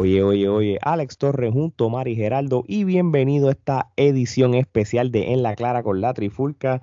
Oye, 0.00 0.22
oye, 0.22 0.48
oye, 0.48 0.78
Alex 0.80 1.18
Torres 1.18 1.52
junto 1.52 1.84
a 1.84 1.88
Mari 1.90 2.16
Geraldo 2.16 2.64
y 2.66 2.84
bienvenido 2.84 3.48
a 3.48 3.50
esta 3.50 3.90
edición 3.96 4.54
especial 4.54 5.12
de 5.12 5.34
En 5.34 5.42
la 5.42 5.54
Clara 5.54 5.82
con 5.82 6.00
la 6.00 6.14
Trifulca. 6.14 6.80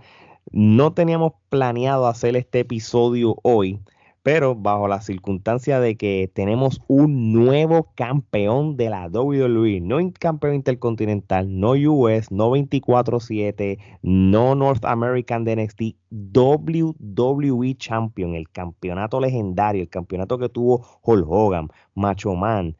No 0.51 0.93
teníamos 0.93 1.33
planeado 1.49 2.05
hacer 2.05 2.35
este 2.35 2.59
episodio 2.59 3.35
hoy, 3.41 3.79
pero 4.21 4.53
bajo 4.53 4.87
la 4.87 5.01
circunstancia 5.01 5.79
de 5.79 5.97
que 5.97 6.29
tenemos 6.31 6.79
un 6.85 7.33
nuevo 7.33 7.91
campeón 7.95 8.77
de 8.77 8.91
la 8.91 9.07
WWE, 9.07 9.81
no 9.81 9.97
campeón 10.19 10.53
intercontinental, 10.53 11.59
no 11.59 11.71
US, 11.71 12.31
no 12.31 12.51
24-7, 12.51 13.79
no 14.03 14.53
North 14.53 14.85
American 14.85 15.43
de 15.43 15.55
NXT, 15.55 15.81
WWE 16.11 17.75
Champion, 17.77 18.35
el 18.35 18.47
campeonato 18.51 19.19
legendario, 19.19 19.81
el 19.81 19.89
campeonato 19.89 20.37
que 20.37 20.49
tuvo 20.49 20.85
Hulk 21.01 21.25
Hogan, 21.27 21.69
Macho 21.95 22.35
Man, 22.35 22.75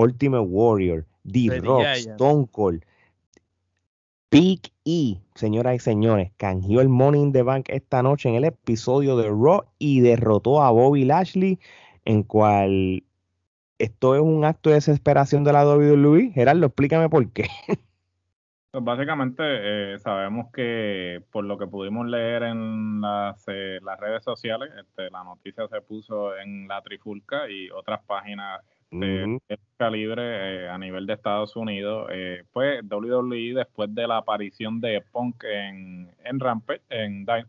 Ultimate 0.00 0.42
Warrior, 0.42 1.06
The 1.30 1.60
Rock, 1.60 1.84
Stone 1.96 2.48
Cold, 2.50 2.84
Big 4.30 4.60
E, 4.84 5.18
señoras 5.34 5.74
y 5.74 5.78
señores, 5.80 6.30
canjeó 6.36 6.80
el 6.80 6.88
Money 6.88 7.20
in 7.20 7.32
the 7.32 7.42
Bank 7.42 7.66
esta 7.68 8.02
noche 8.02 8.28
en 8.28 8.36
el 8.36 8.44
episodio 8.44 9.16
de 9.16 9.28
Raw 9.28 9.64
y 9.78 10.00
derrotó 10.00 10.62
a 10.62 10.70
Bobby 10.70 11.04
Lashley, 11.04 11.58
en 12.04 12.22
cual 12.22 13.02
esto 13.78 14.14
es 14.14 14.20
un 14.20 14.44
acto 14.44 14.70
de 14.70 14.76
desesperación 14.76 15.42
de 15.42 15.52
la 15.52 15.66
WWE. 15.66 16.30
Gerardo, 16.32 16.66
explícame 16.66 17.08
por 17.08 17.28
qué. 17.32 17.48
Pues 18.72 18.84
básicamente 18.84 19.42
eh, 19.42 19.98
sabemos 19.98 20.52
que 20.52 21.24
por 21.32 21.44
lo 21.44 21.58
que 21.58 21.66
pudimos 21.66 22.06
leer 22.06 22.44
en 22.44 23.00
las, 23.00 23.42
eh, 23.48 23.80
las 23.82 23.98
redes 23.98 24.22
sociales, 24.22 24.70
este, 24.78 25.10
la 25.10 25.24
noticia 25.24 25.66
se 25.66 25.80
puso 25.80 26.36
en 26.38 26.68
la 26.68 26.80
Trifulca 26.80 27.50
y 27.50 27.68
otras 27.70 28.00
páginas 28.06 28.60
de, 28.90 29.40
calibre 29.76 30.64
eh, 30.64 30.68
a 30.68 30.76
nivel 30.78 31.06
de 31.06 31.14
Estados 31.14 31.56
Unidos, 31.56 32.08
eh, 32.12 32.44
pues 32.52 32.82
WWE 32.88 33.54
después 33.54 33.94
de 33.94 34.06
la 34.06 34.18
aparición 34.18 34.80
de 34.80 35.02
Punk 35.12 35.44
en, 35.44 36.10
en 36.24 36.40
Rampage, 36.40 36.82
en 36.90 37.24
Dynamite. 37.24 37.48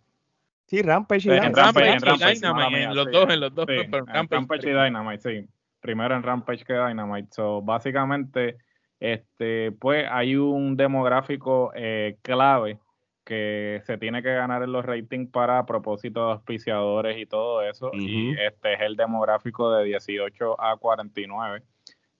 Sí, 0.68 0.82
Rampage 0.82 1.28
y 1.28 1.32
en 1.32 1.54
Rampage, 1.54 1.90
en 1.90 2.00
Dynamite, 2.00 2.84
en 2.84 2.96
los 2.96 3.12
dos, 3.12 3.30
en 3.30 3.40
los 3.40 3.54
dos. 3.54 3.68
Rampage, 4.08 4.70
y 4.70 4.72
Dynamite, 4.72 5.22
sí. 5.22 5.48
Primero 5.82 6.16
en 6.16 6.24
Rampage 6.24 6.64
que 6.64 6.74
Dynamite. 6.74 7.28
So, 7.32 7.62
básicamente, 7.62 8.58
este, 9.00 9.72
pues 9.74 10.08
hay 10.10 10.36
un 10.36 10.78
demográfico 10.78 11.72
eh, 11.76 12.18
clave 12.22 12.80
que 13.32 13.82
se 13.86 13.98
tiene 13.98 14.22
que 14.22 14.34
ganar 14.34 14.62
en 14.62 14.74
los 14.74 14.84
ratings 14.84 15.32
para 15.32 15.66
propósitos 15.66 16.28
de 16.28 16.34
auspiciadores 16.34 17.18
y 17.18 17.26
todo 17.26 17.62
eso. 17.62 17.90
Y 17.94 18.32
este 18.32 18.74
es 18.74 18.82
el 18.82 18.98
demográfico 18.98 19.72
de 19.72 19.86
18 19.86 20.60
a 20.60 20.76
49, 20.76 21.64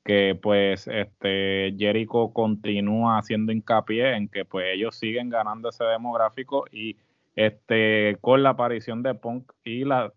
que 0.06 0.40
pues 0.42 0.88
este 0.88 1.76
Jericho 1.78 2.32
continúa 2.32 3.18
haciendo 3.18 3.52
hincapié 3.52 4.16
en 4.16 4.30
que 4.30 4.46
pues 4.46 4.68
ellos 4.74 4.96
siguen 4.96 5.30
ganando 5.30 5.68
ese 5.68 5.84
demográfico 5.84 6.64
y 6.72 6.96
este 7.36 8.18
con 8.22 8.42
la 8.42 8.52
aparición 8.52 9.04
de 9.04 9.14
Punk 9.14 9.52
y 9.66 9.84
las 9.84 10.14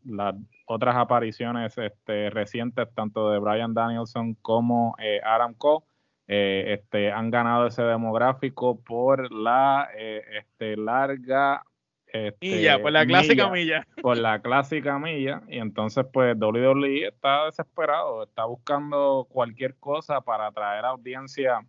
otras 0.67 0.95
apariciones 0.95 1.77
este, 1.77 2.31
recientes 2.31 2.87
tanto 2.95 3.31
de 3.31 3.41
Brian 3.41 3.75
Danielson 3.75 4.35
como 4.35 4.95
eh, 5.01 5.21
Adam 5.25 5.55
Cole 5.55 5.85
eh, 6.27 6.79
este, 6.79 7.13
han 7.13 7.31
ganado 7.31 7.67
ese 7.67 7.83
demográfico 7.83 8.81
por 8.81 9.31
la 9.31 9.89
eh, 9.97 10.23
este, 10.39 10.77
larga 10.77 11.63
este, 12.07 12.37
milla, 12.41 12.81
por 12.81 12.93
la 12.93 13.05
clásica 13.05 13.51
milla, 13.51 13.87
Por 14.01 14.17
la 14.19 14.41
clásica 14.41 14.99
milla. 14.99 15.43
Y 15.49 15.59
entonces, 15.59 16.07
pues, 16.13 16.37
WWE 16.39 17.09
está 17.09 17.47
desesperado, 17.47 18.23
está 18.23 18.45
buscando 18.45 19.27
cualquier 19.29 19.77
cosa 19.77 20.21
para 20.21 20.47
atraer 20.47 20.85
audiencia 20.85 21.61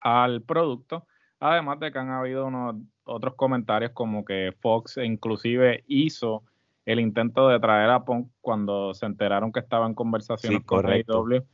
al 0.00 0.42
producto. 0.42 1.06
Además 1.40 1.80
de 1.80 1.90
que 1.90 1.98
han 1.98 2.10
habido 2.10 2.46
unos 2.46 2.76
otros 3.04 3.34
comentarios 3.34 3.92
como 3.92 4.24
que 4.24 4.54
Fox 4.60 4.98
inclusive 4.98 5.84
hizo 5.86 6.44
el 6.84 7.00
intento 7.00 7.48
de 7.48 7.58
traer 7.58 7.90
a 7.90 8.04
Punk 8.04 8.28
cuando 8.40 8.94
se 8.94 9.06
enteraron 9.06 9.52
que 9.52 9.60
estaba 9.60 9.86
en 9.86 9.94
conversaciones 9.94 10.62
con 10.64 10.86
AEW 10.86 11.44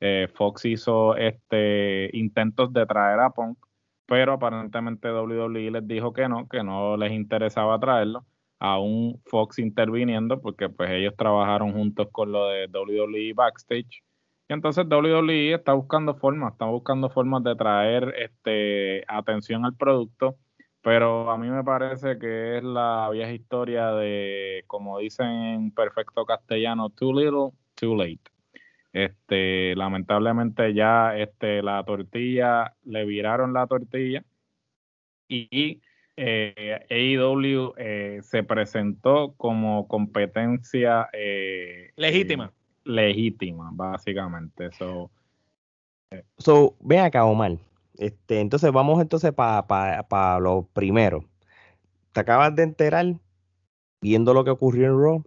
eh, 0.00 0.28
Fox 0.34 0.64
hizo 0.64 1.16
este 1.16 2.10
intentos 2.12 2.72
de 2.72 2.86
traer 2.86 3.20
a 3.20 3.30
Punk, 3.30 3.58
pero 4.06 4.34
aparentemente 4.34 5.10
WWE 5.10 5.70
les 5.70 5.86
dijo 5.86 6.12
que 6.12 6.28
no, 6.28 6.48
que 6.48 6.62
no 6.62 6.96
les 6.96 7.12
interesaba 7.12 7.78
traerlo. 7.78 8.24
Aún 8.60 9.20
Fox 9.26 9.58
interviniendo 9.58 10.40
porque 10.40 10.68
pues 10.68 10.90
ellos 10.90 11.14
trabajaron 11.16 11.72
juntos 11.72 12.08
con 12.10 12.32
lo 12.32 12.48
de 12.48 12.66
WWE 12.66 13.32
Backstage. 13.34 14.02
Y 14.48 14.52
entonces 14.54 14.86
WWE 14.88 15.54
está 15.54 15.74
buscando 15.74 16.14
formas, 16.14 16.52
está 16.52 16.64
buscando 16.66 17.10
formas 17.10 17.44
de 17.44 17.54
traer 17.54 18.14
este, 18.18 19.04
atención 19.06 19.64
al 19.64 19.76
producto, 19.76 20.38
pero 20.80 21.30
a 21.30 21.36
mí 21.38 21.48
me 21.50 21.62
parece 21.62 22.18
que 22.18 22.56
es 22.58 22.64
la 22.64 23.10
vieja 23.12 23.32
historia 23.32 23.92
de, 23.92 24.64
como 24.66 24.98
dicen 25.00 25.26
en 25.26 25.70
perfecto 25.72 26.24
castellano, 26.24 26.88
too 26.90 27.12
little, 27.12 27.50
too 27.74 27.94
late. 27.94 28.37
Este, 28.92 29.76
lamentablemente 29.76 30.72
ya 30.74 31.16
este, 31.16 31.62
la 31.62 31.84
tortilla, 31.84 32.74
le 32.84 33.04
viraron 33.04 33.52
la 33.52 33.66
tortilla 33.66 34.24
y 35.28 35.80
eh, 36.16 36.80
AEW 36.90 37.74
eh, 37.76 38.20
se 38.22 38.42
presentó 38.42 39.34
como 39.36 39.86
competencia 39.86 41.08
eh, 41.12 41.92
legítima. 41.96 42.52
legítima, 42.82 43.70
básicamente. 43.72 44.72
So, 44.72 45.10
so, 46.38 46.74
ven 46.80 47.00
acá, 47.00 47.24
Omar. 47.24 47.58
Este, 47.98 48.40
entonces 48.40 48.72
vamos 48.72 49.00
entonces 49.00 49.32
para 49.32 49.66
pa, 49.66 50.40
lo 50.40 50.68
primero. 50.72 51.24
Te 52.12 52.20
acabas 52.20 52.54
de 52.56 52.62
enterar 52.64 53.06
viendo 54.00 54.34
lo 54.34 54.44
que 54.44 54.50
ocurrió 54.50 54.86
en 54.86 55.00
Raw. 55.00 55.24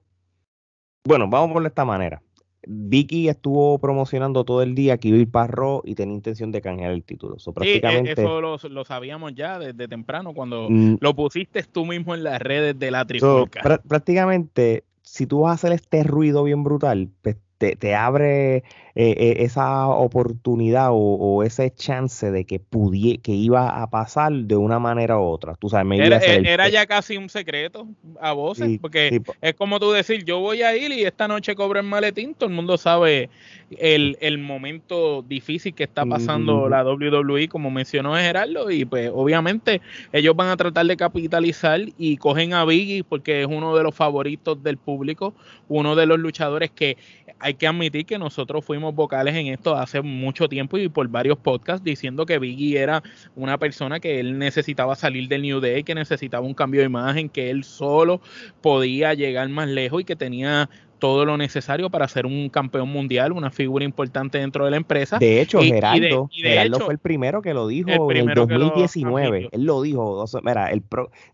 Bueno, 1.06 1.30
vamos 1.30 1.54
por 1.54 1.66
esta 1.66 1.86
manera. 1.86 2.22
Vicky 2.68 3.28
estuvo 3.28 3.80
promocionando 3.80 4.44
todo 4.44 4.62
el 4.62 4.76
día 4.76 4.98
que 4.98 5.08
iba 5.10 5.18
a 5.18 5.22
ir 5.22 5.32
para 5.32 5.52
y 5.84 5.96
tenía 5.96 6.16
intención 6.16 6.52
de 6.52 6.62
canjear 6.62 6.92
el 6.92 7.04
título. 7.04 7.40
So, 7.40 7.54
prácticamente, 7.54 8.16
sí, 8.16 8.22
eso 8.22 8.42
lo, 8.42 8.86
sabíamos 8.86 9.34
ya 9.34 9.60
desde 9.60 9.88
temprano 9.88 10.34
cuando 10.34 10.68
mm. 10.70 10.98
lo 11.00 11.16
pusiste 11.16 11.64
tú 11.64 11.86
mismo 11.86 12.14
en 12.14 12.24
las 12.24 12.40
redes 12.40 12.78
de 12.78 12.92
la 12.92 13.06
trifulca. 13.06 13.82
prácticamente, 13.88 14.84
si 15.02 15.26
tú 15.26 15.42
vas 15.42 15.52
a 15.52 15.54
hacer 15.56 15.74
este 15.74 16.04
ruido 16.04 16.44
bien 16.44 16.64
brutal, 16.64 17.10
pues 17.22 17.38
te, 17.58 17.96
abre 17.96 18.64
eh, 18.94 19.16
eh, 19.18 19.36
esa 19.40 19.88
oportunidad 19.88 20.90
o, 20.92 21.44
ese 21.44 21.72
chance 21.74 22.30
de 22.30 22.46
que 22.46 22.60
pudie, 22.60 23.20
que 23.20 23.32
iba 23.32 23.82
a 23.82 23.90
pasar 23.90 24.34
de 24.34 24.56
una 24.56 24.80
manera 24.80 25.18
u 25.18 25.24
otra. 25.24 25.56
Tú 25.56 25.70
sabes, 25.70 26.00
era, 26.00 26.18
era 26.20 26.70
ya 26.70 26.86
casi 26.86 27.18
un 27.18 27.30
secreto 27.30 27.88
a 28.20 28.34
voces, 28.34 28.80
porque 28.82 29.22
es 29.42 29.54
como 29.56 29.80
tú 29.80 29.92
decir, 29.92 30.26
yo 30.26 30.40
voy 30.40 30.62
a 30.62 30.76
ir 30.76 30.92
y 30.92 31.04
esta 31.04 31.28
noche 31.28 31.56
cobro 31.56 31.80
el 31.80 31.86
maletín, 31.86 32.34
todo 32.34 32.50
el 32.50 32.56
mundo 32.56 32.78
sabe 32.78 33.30
el, 33.78 34.18
el 34.20 34.38
momento 34.38 35.22
difícil 35.22 35.74
que 35.74 35.84
está 35.84 36.06
pasando 36.06 36.68
la 36.68 36.84
WWE, 36.84 37.48
como 37.48 37.72
mencionó 37.72 38.16
Gerardo, 38.16 38.70
y 38.72 38.86
pues 38.86 39.10
obviamente 39.14 39.82
ellos 40.12 40.36
van 40.36 40.50
a 40.50 40.58
tratar 40.58 40.86
de 40.86 40.98
capitalizar 40.98 41.80
y 41.98 42.18
cogen 42.18 42.54
a 42.54 42.66
Biggie 42.66 43.04
porque 43.04 43.42
es 43.42 43.48
uno 43.48 43.76
de 43.76 43.84
los 43.84 43.96
favoritos 43.96 44.62
del 44.62 44.78
público, 44.78 45.34
uno 45.70 45.96
de 45.96 46.06
los 46.06 46.20
luchadores 46.20 46.72
que 46.72 46.98
hay 47.40 47.56
que 47.56 47.68
admitir 47.68 48.06
que 48.06 48.18
nosotros 48.18 48.64
fuimos 48.64 48.81
vocales 48.82 49.36
en 49.36 49.48
esto 49.48 49.76
hace 49.76 50.02
mucho 50.02 50.50
tiempo 50.50 50.78
y 50.78 50.90
por 50.90 51.08
varios 51.08 51.38
podcasts 51.38 51.84
diciendo 51.84 52.26
que 52.26 52.40
Biggie 52.40 52.80
era 52.80 53.04
una 53.36 53.58
persona 53.58 54.00
que 54.00 54.20
él 54.20 54.38
necesitaba 54.38 54.96
salir 54.96 55.28
del 55.28 55.44
New 55.44 55.60
Day, 55.60 55.84
que 55.84 55.96
necesitaba 55.96 56.46
un 56.46 56.54
cambio 56.54 56.82
de 56.82 56.88
imagen, 56.88 57.30
que 57.30 57.50
él 57.50 57.64
solo 57.64 58.22
podía 58.62 59.14
llegar 59.14 59.48
más 59.50 59.70
lejos 59.70 60.02
y 60.02 60.06
que 60.06 60.16
tenía 60.16 60.70
todo 61.02 61.26
lo 61.26 61.36
necesario 61.36 61.90
para 61.90 62.08
ser 62.08 62.28
un 62.28 62.48
campeón 62.50 62.88
mundial, 62.88 63.32
una 63.32 63.50
figura 63.50 63.84
importante 63.84 64.38
dentro 64.38 64.66
de 64.66 64.72
la 64.72 64.78
empresa. 64.78 65.18
De 65.18 65.42
hecho, 65.42 65.60
Gerardo, 65.60 66.30
Gerardo 66.32 66.80
fue 66.80 66.94
el 66.94 67.00
primero 67.00 67.42
que 67.42 67.56
lo 67.56 67.68
dijo 67.68 68.12
en 68.12 68.30
el 68.30 68.36
2019. 68.36 69.50
él 69.52 69.64
lo 69.66 69.82
dijo, 69.82 70.24
mira, 70.44 70.70
el 70.70 70.84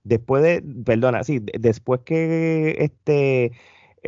después 0.05 0.41
de, 0.41 0.63
perdona, 0.85 1.25
sí, 1.25 1.41
después 1.41 1.99
que 2.05 2.77
este 2.79 3.51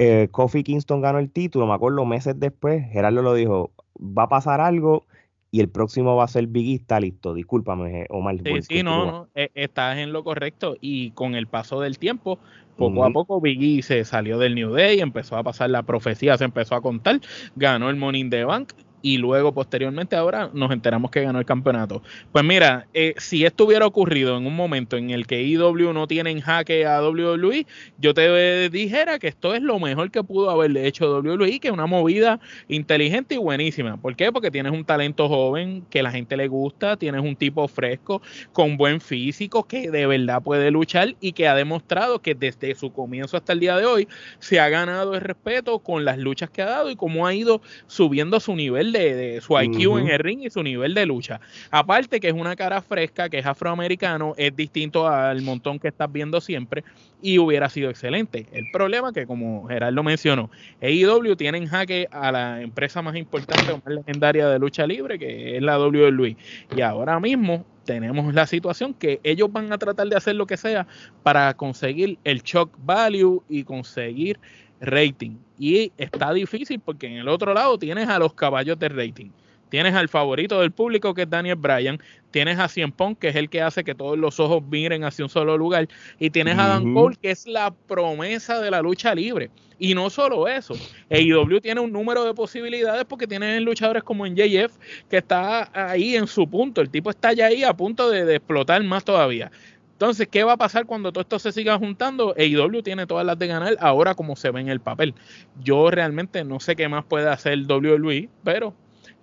eh, 0.01 0.29
Kofi 0.31 0.63
Kingston 0.63 1.01
ganó 1.01 1.19
el 1.19 1.29
título, 1.29 1.67
me 1.67 1.73
acuerdo 1.73 2.05
meses 2.05 2.39
después, 2.39 2.85
Gerardo 2.89 3.21
lo 3.21 3.33
dijo, 3.33 3.71
va 3.99 4.23
a 4.23 4.29
pasar 4.29 4.61
algo 4.61 5.05
y 5.51 5.59
el 5.59 5.67
próximo 5.67 6.15
va 6.15 6.23
a 6.23 6.29
ser 6.29 6.47
Biggie, 6.47 6.75
está 6.75 7.01
listo, 7.01 7.33
discúlpame 7.33 8.05
Omar. 8.09 8.37
Sí, 8.45 8.61
sí, 8.61 8.83
no, 8.83 9.05
no, 9.05 9.27
e, 9.35 9.51
estás 9.55 9.97
en 9.97 10.13
lo 10.13 10.23
correcto 10.23 10.77
y 10.79 11.11
con 11.11 11.35
el 11.35 11.47
paso 11.47 11.81
del 11.81 11.99
tiempo, 11.99 12.39
poco 12.77 13.03
a 13.03 13.11
poco 13.11 13.41
Biggie 13.41 13.81
se 13.81 14.05
salió 14.05 14.37
del 14.37 14.55
New 14.55 14.71
Day, 14.71 15.01
empezó 15.01 15.35
a 15.35 15.43
pasar 15.43 15.69
la 15.69 15.83
profecía, 15.83 16.37
se 16.37 16.45
empezó 16.45 16.75
a 16.75 16.81
contar, 16.81 17.19
ganó 17.57 17.89
el 17.89 17.97
Money 17.97 18.21
in 18.21 18.29
the 18.29 18.45
Bank, 18.45 18.71
y 19.01 19.17
luego 19.17 19.53
posteriormente 19.53 20.15
ahora 20.15 20.49
nos 20.53 20.71
enteramos 20.71 21.11
que 21.11 21.21
ganó 21.21 21.39
el 21.39 21.45
campeonato. 21.45 22.01
Pues 22.31 22.43
mira, 22.43 22.87
eh, 22.93 23.13
si 23.17 23.45
esto 23.45 23.65
hubiera 23.65 23.85
ocurrido 23.85 24.37
en 24.37 24.45
un 24.45 24.55
momento 24.55 24.97
en 24.97 25.09
el 25.09 25.27
que 25.27 25.41
IW 25.43 25.93
no 25.93 26.07
tiene 26.07 26.31
en 26.31 26.41
jaque 26.41 26.85
a 26.85 27.01
WWE, 27.01 27.65
yo 27.97 28.13
te 28.13 28.69
dijera 28.69 29.19
que 29.19 29.27
esto 29.27 29.53
es 29.55 29.61
lo 29.61 29.79
mejor 29.79 30.11
que 30.11 30.23
pudo 30.23 30.49
haberle 30.49 30.87
hecho 30.87 31.19
WWE, 31.19 31.59
que 31.59 31.67
es 31.69 31.73
una 31.73 31.85
movida 31.85 32.39
inteligente 32.67 33.35
y 33.35 33.37
buenísima. 33.37 33.97
¿Por 33.97 34.15
qué? 34.15 34.31
Porque 34.31 34.51
tienes 34.51 34.71
un 34.71 34.85
talento 34.85 35.27
joven 35.27 35.83
que 35.89 36.03
la 36.03 36.11
gente 36.11 36.37
le 36.37 36.47
gusta, 36.47 36.97
tienes 36.97 37.21
un 37.21 37.35
tipo 37.35 37.67
fresco, 37.67 38.21
con 38.51 38.77
buen 38.77 39.01
físico, 39.01 39.67
que 39.67 39.89
de 39.89 40.07
verdad 40.07 40.41
puede 40.41 40.71
luchar 40.71 41.15
y 41.19 41.33
que 41.33 41.47
ha 41.47 41.55
demostrado 41.55 42.21
que 42.21 42.35
desde 42.35 42.75
su 42.75 42.91
comienzo 42.91 43.37
hasta 43.37 43.53
el 43.53 43.59
día 43.59 43.77
de 43.77 43.85
hoy 43.85 44.07
se 44.39 44.59
ha 44.59 44.69
ganado 44.69 45.15
el 45.15 45.21
respeto 45.21 45.79
con 45.79 46.05
las 46.05 46.17
luchas 46.17 46.49
que 46.49 46.61
ha 46.61 46.65
dado 46.65 46.89
y 46.89 46.95
cómo 46.95 47.27
ha 47.27 47.33
ido 47.33 47.61
subiendo 47.87 48.39
su 48.39 48.55
nivel 48.55 48.88
de, 48.91 49.41
su 49.41 49.59
IQ 49.59 49.99
en 49.99 50.07
el 50.09 50.19
ring 50.19 50.41
y 50.43 50.49
su 50.49 50.63
nivel 50.63 50.93
de 50.93 51.05
lucha. 51.05 51.39
Aparte 51.71 52.19
que 52.19 52.27
es 52.27 52.33
una 52.33 52.55
cara 52.55 52.81
fresca, 52.81 53.29
que 53.29 53.39
es 53.39 53.45
afroamericano, 53.45 54.33
es 54.37 54.55
distinto 54.55 55.07
al 55.07 55.41
montón 55.41 55.79
que 55.79 55.87
estás 55.87 56.11
viendo 56.11 56.41
siempre 56.41 56.83
y 57.21 57.37
hubiera 57.39 57.69
sido 57.69 57.89
excelente. 57.89 58.47
El 58.51 58.65
problema 58.71 59.11
que, 59.13 59.25
como 59.25 59.67
Gerardo 59.67 60.03
mencionó, 60.03 60.49
AEW 60.81 61.35
tiene 61.35 61.57
en 61.57 61.67
jaque 61.67 62.07
a 62.11 62.31
la 62.31 62.61
empresa 62.61 63.01
más 63.01 63.15
importante 63.15 63.71
o 63.71 63.81
más 63.83 63.95
legendaria 63.95 64.47
de 64.47 64.59
lucha 64.59 64.87
libre, 64.87 65.19
que 65.19 65.57
es 65.57 65.61
la 65.61 65.79
WWE. 65.79 66.37
Y 66.75 66.81
ahora 66.81 67.19
mismo 67.19 67.65
tenemos 67.89 68.33
la 68.35 68.45
situación 68.45 68.93
que 68.93 69.19
ellos 69.23 69.51
van 69.51 69.73
a 69.73 69.77
tratar 69.79 70.07
de 70.07 70.15
hacer 70.15 70.35
lo 70.35 70.45
que 70.45 70.57
sea 70.57 70.85
para 71.23 71.55
conseguir 71.55 72.19
el 72.23 72.43
shock 72.43 72.71
value 72.77 73.43
y 73.49 73.63
conseguir 73.63 74.39
rating. 74.79 75.37
Y 75.57 75.91
está 75.97 76.33
difícil 76.33 76.79
porque 76.79 77.07
en 77.07 77.13
el 77.13 77.27
otro 77.27 77.53
lado 77.53 77.77
tienes 77.77 78.07
a 78.07 78.19
los 78.19 78.33
caballos 78.33 78.79
de 78.79 78.89
rating. 78.89 79.29
Tienes 79.69 79.93
al 79.93 80.09
favorito 80.09 80.59
del 80.61 80.71
público 80.71 81.13
que 81.13 81.23
es 81.23 81.29
Daniel 81.29 81.55
Bryan, 81.55 82.01
tienes 82.31 82.57
a 82.57 82.67
Cien 82.67 82.91
Pong 82.91 83.15
que 83.15 83.27
es 83.29 83.35
el 83.35 83.49
que 83.49 83.61
hace 83.61 83.83
que 83.83 83.93
todos 83.93 84.17
los 84.17 84.39
ojos 84.39 84.63
miren 84.63 85.03
hacia 85.03 85.23
un 85.23 85.29
solo 85.29 85.57
lugar, 85.57 85.87
y 86.17 86.31
tienes 86.31 86.57
a 86.57 86.67
Dan 86.67 86.93
Cole 86.93 87.15
que 87.21 87.29
es 87.29 87.45
la 87.45 87.71
promesa 87.71 88.59
de 88.61 88.71
la 88.71 88.81
lucha 88.81 89.13
libre. 89.13 89.51
Y 89.77 89.93
no 89.93 90.09
solo 90.09 90.47
eso, 90.47 90.73
AEW 91.09 91.61
tiene 91.61 91.79
un 91.79 91.93
número 91.93 92.25
de 92.25 92.33
posibilidades 92.33 93.05
porque 93.05 93.27
tienen 93.27 93.63
luchadores 93.63 94.03
como 94.03 94.25
en 94.25 94.35
JF 94.35 94.75
que 95.07 95.17
está 95.17 95.69
ahí 95.73 96.15
en 96.15 96.27
su 96.27 96.49
punto, 96.49 96.81
el 96.81 96.89
tipo 96.89 97.11
está 97.11 97.33
ya 97.33 97.45
ahí 97.45 97.63
a 97.63 97.73
punto 97.73 98.09
de 98.09 98.35
explotar 98.35 98.83
más 98.83 99.05
todavía. 99.05 99.51
Entonces, 99.99 100.29
¿qué 100.29 100.45
va 100.45 100.53
a 100.53 100.57
pasar 100.57 100.85
cuando 100.85 101.11
todo 101.11 101.23
esto 101.23 101.39
se 101.39 101.51
siga 101.51 101.77
juntando? 101.77 102.33
AEW 102.37 102.81
tiene 102.81 103.05
todas 103.05 103.25
las 103.25 103.37
de 103.37 103.47
ganar 103.47 103.75
ahora 103.81 104.15
como 104.15 104.37
se 104.37 104.49
ve 104.49 104.61
en 104.61 104.69
el 104.69 104.79
papel. 104.79 105.13
Yo 105.61 105.91
realmente 105.91 106.45
no 106.45 106.61
sé 106.61 106.77
qué 106.77 106.87
más 106.87 107.03
puede 107.03 107.27
hacer 107.27 107.59
WWE, 107.67 108.29
pero 108.45 108.73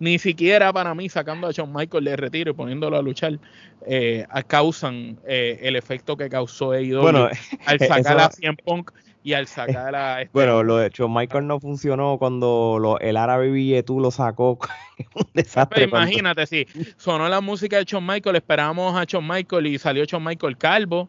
ni 0.00 0.18
siquiera 0.18 0.70
para 0.74 0.94
mí 0.94 1.08
sacando 1.08 1.46
a 1.46 1.50
Shawn 1.50 1.72
Michael 1.72 2.04
de 2.04 2.16
retiro 2.16 2.50
y 2.50 2.54
poniéndolo 2.54 2.98
a 2.98 3.00
luchar 3.00 3.38
eh, 3.86 4.26
causan 4.48 5.18
eh, 5.26 5.60
el 5.62 5.76
efecto 5.76 6.14
que 6.14 6.28
causó 6.28 6.72
AEW 6.72 7.00
bueno, 7.00 7.30
al 7.64 7.78
sacar 7.80 8.20
a 8.20 8.28
CM 8.28 8.58
Punk 8.62 8.90
y 9.26 9.34
al 9.34 9.48
sacar 9.48 9.92
a 9.96 10.22
este 10.22 10.30
bueno 10.32 10.62
lo 10.62 10.76
de 10.76 10.86
hecho 10.86 11.08
Michael 11.08 11.48
no 11.48 11.58
funcionó 11.58 12.16
cuando 12.16 12.78
lo, 12.80 13.00
el 13.00 13.16
árabe 13.16 13.82
tú 13.82 13.98
lo 13.98 14.12
sacó. 14.12 14.56
Un 15.14 15.26
desastre 15.34 15.88
Pero 15.88 15.88
imagínate 15.88 16.46
si 16.46 16.64
sonó 16.96 17.28
la 17.28 17.40
música 17.40 17.78
de 17.78 17.84
Shawn 17.84 18.06
Michael 18.06 18.36
esperábamos 18.36 18.96
a 18.96 19.02
Shawn 19.02 19.26
Michael 19.26 19.66
y 19.66 19.78
salió 19.80 20.04
Shawn 20.04 20.22
Michael 20.22 20.56
calvo 20.56 21.08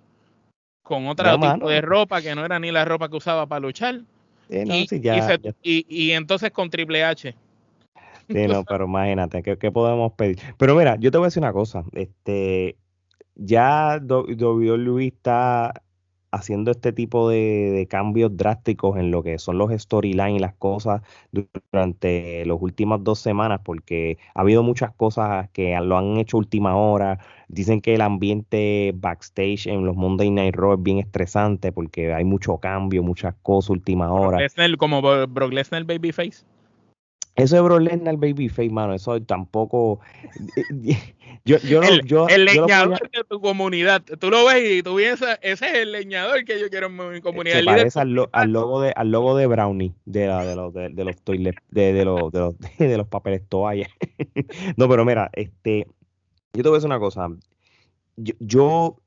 con 0.81 1.07
otro 1.07 1.39
tipo 1.39 1.69
de 1.69 1.79
ropa 1.81 2.19
que 2.19 2.33
no 2.33 2.43
era 2.43 2.57
ni 2.57 2.71
la 2.71 2.85
ropa 2.85 3.07
que 3.07 3.17
usaba 3.17 3.45
para 3.45 3.59
luchar. 3.59 4.01
Y, 4.49 5.85
y, 5.89 6.11
entonces 6.11 6.49
con 6.51 6.69
Triple 6.71 7.03
H. 7.03 7.35
Sí, 8.29 8.47
no, 8.47 8.63
pero 8.63 8.85
imagínate, 8.85 9.43
¿qué, 9.43 9.57
¿qué, 9.57 9.71
podemos 9.71 10.13
pedir? 10.13 10.39
Pero 10.57 10.73
mira, 10.75 10.95
yo 10.97 11.11
te 11.11 11.17
voy 11.17 11.25
a 11.25 11.27
decir 11.27 11.43
una 11.43 11.51
cosa, 11.51 11.83
este, 11.91 12.77
ya 13.35 13.99
WWE 14.01 15.07
está 15.07 15.73
haciendo 16.39 16.71
este 16.71 16.93
tipo 16.93 17.29
de, 17.29 17.87
cambios 17.89 18.35
drásticos 18.35 18.97
en 18.97 19.11
lo 19.11 19.23
que 19.23 19.39
son 19.39 19.57
los 19.57 19.71
storylines 19.71 20.37
y 20.37 20.39
las 20.39 20.53
cosas 20.55 21.01
durante 21.31 22.45
las 22.45 22.57
últimas 22.59 23.03
dos 23.03 23.19
semanas, 23.19 23.61
porque 23.63 24.17
ha 24.33 24.41
habido 24.41 24.63
muchas 24.63 24.93
cosas 24.93 25.49
que 25.51 25.77
lo 25.81 25.97
han 25.97 26.17
hecho 26.17 26.37
última 26.37 26.75
hora. 26.75 27.19
Dicen 27.47 27.81
que 27.81 27.95
el 27.95 28.01
ambiente 28.01 28.91
backstage 28.95 29.67
en 29.67 29.85
los 29.85 29.95
Monday 29.95 30.29
Night 30.31 30.55
Raw 30.55 30.73
es 30.73 30.83
bien 30.83 30.99
estresante 30.99 31.71
porque 31.71 32.13
hay 32.13 32.25
mucho 32.25 32.57
cambio, 32.57 33.03
muchas 33.03 33.35
cosas 33.41 33.69
última 33.69 34.11
hora. 34.11 34.39
como 34.77 35.01
Brock 35.01 35.53
Lesnar 35.53 35.83
Babyface. 35.85 36.56
Eso 37.37 37.55
de 37.55 37.61
Bro 37.61 37.79
Lesnar 37.79 38.17
Babyface, 38.17 38.71
mano, 38.71 38.95
eso 38.95 39.21
tampoco. 39.21 39.99
Yo, 41.45 41.57
yo, 41.59 41.81
el, 41.81 42.01
yo, 42.03 42.27
el 42.27 42.43
leñador 42.43 42.99
de 43.09 43.23
tu 43.23 43.39
comunidad. 43.39 44.03
Tú 44.19 44.29
lo 44.29 44.45
ves 44.45 44.79
y 44.79 44.83
tú 44.83 44.97
piensas, 44.97 45.39
ese 45.41 45.65
es 45.67 45.73
el 45.75 45.93
leñador 45.93 46.43
que 46.43 46.59
yo 46.59 46.69
quiero 46.69 46.87
en 46.87 47.13
mi 47.13 47.21
comunidad. 47.21 47.59
Se 47.59 47.63
parece 47.63 47.99
al, 48.01 48.51
logo 48.51 48.81
de, 48.81 48.91
al 48.93 49.11
logo 49.11 49.37
de 49.37 49.47
Brownie, 49.47 49.93
de, 50.03 50.27
de, 50.27 50.55
los, 50.57 50.73
de, 50.73 50.89
de 50.89 51.03
los 51.05 51.15
toilet, 51.21 51.55
de, 51.69 51.93
de, 51.93 52.03
los, 52.03 52.33
de, 52.33 52.39
los, 52.39 52.55
de 52.77 52.97
los 52.97 53.07
papeles 53.07 53.47
toallas. 53.47 53.89
no, 54.75 54.89
pero 54.89 55.05
mira, 55.05 55.29
este, 55.31 55.87
yo 56.51 56.63
te 56.63 56.69
voy 56.69 56.75
a 56.75 56.79
decir 56.79 56.87
una 56.87 56.99
cosa. 56.99 57.29
Yo, 58.17 58.33
yo 58.39 58.97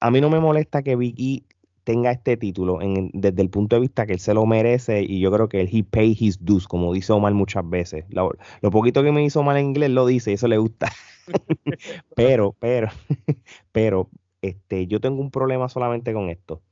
a 0.00 0.10
mí 0.10 0.20
no 0.20 0.30
me 0.30 0.40
molesta 0.40 0.82
que 0.82 0.96
Vicky 0.96 1.44
tenga 1.84 2.10
este 2.10 2.36
título 2.36 2.80
en, 2.80 3.10
desde 3.12 3.42
el 3.42 3.50
punto 3.50 3.76
de 3.76 3.80
vista 3.80 4.06
que 4.06 4.14
él 4.14 4.18
se 4.18 4.34
lo 4.34 4.46
merece 4.46 5.02
y 5.02 5.20
yo 5.20 5.30
creo 5.30 5.48
que 5.48 5.60
él 5.60 5.68
he 5.72 5.84
pay 5.84 6.16
his 6.18 6.44
dues, 6.44 6.66
como 6.66 6.92
dice 6.92 7.12
Omar 7.12 7.34
muchas 7.34 7.68
veces. 7.68 8.04
Lo, 8.08 8.32
poquito 8.70 9.02
que 9.02 9.12
me 9.12 9.24
hizo 9.24 9.42
mal 9.42 9.58
en 9.58 9.66
inglés 9.66 9.90
lo 9.90 10.06
dice 10.06 10.30
y 10.30 10.34
eso 10.34 10.48
le 10.48 10.56
gusta. 10.56 10.90
pero, 12.16 12.56
pero, 12.58 12.88
pero, 13.72 14.08
este, 14.42 14.86
yo 14.86 15.00
tengo 15.00 15.20
un 15.20 15.30
problema 15.30 15.68
solamente 15.68 16.12
con 16.12 16.30
esto. 16.30 16.62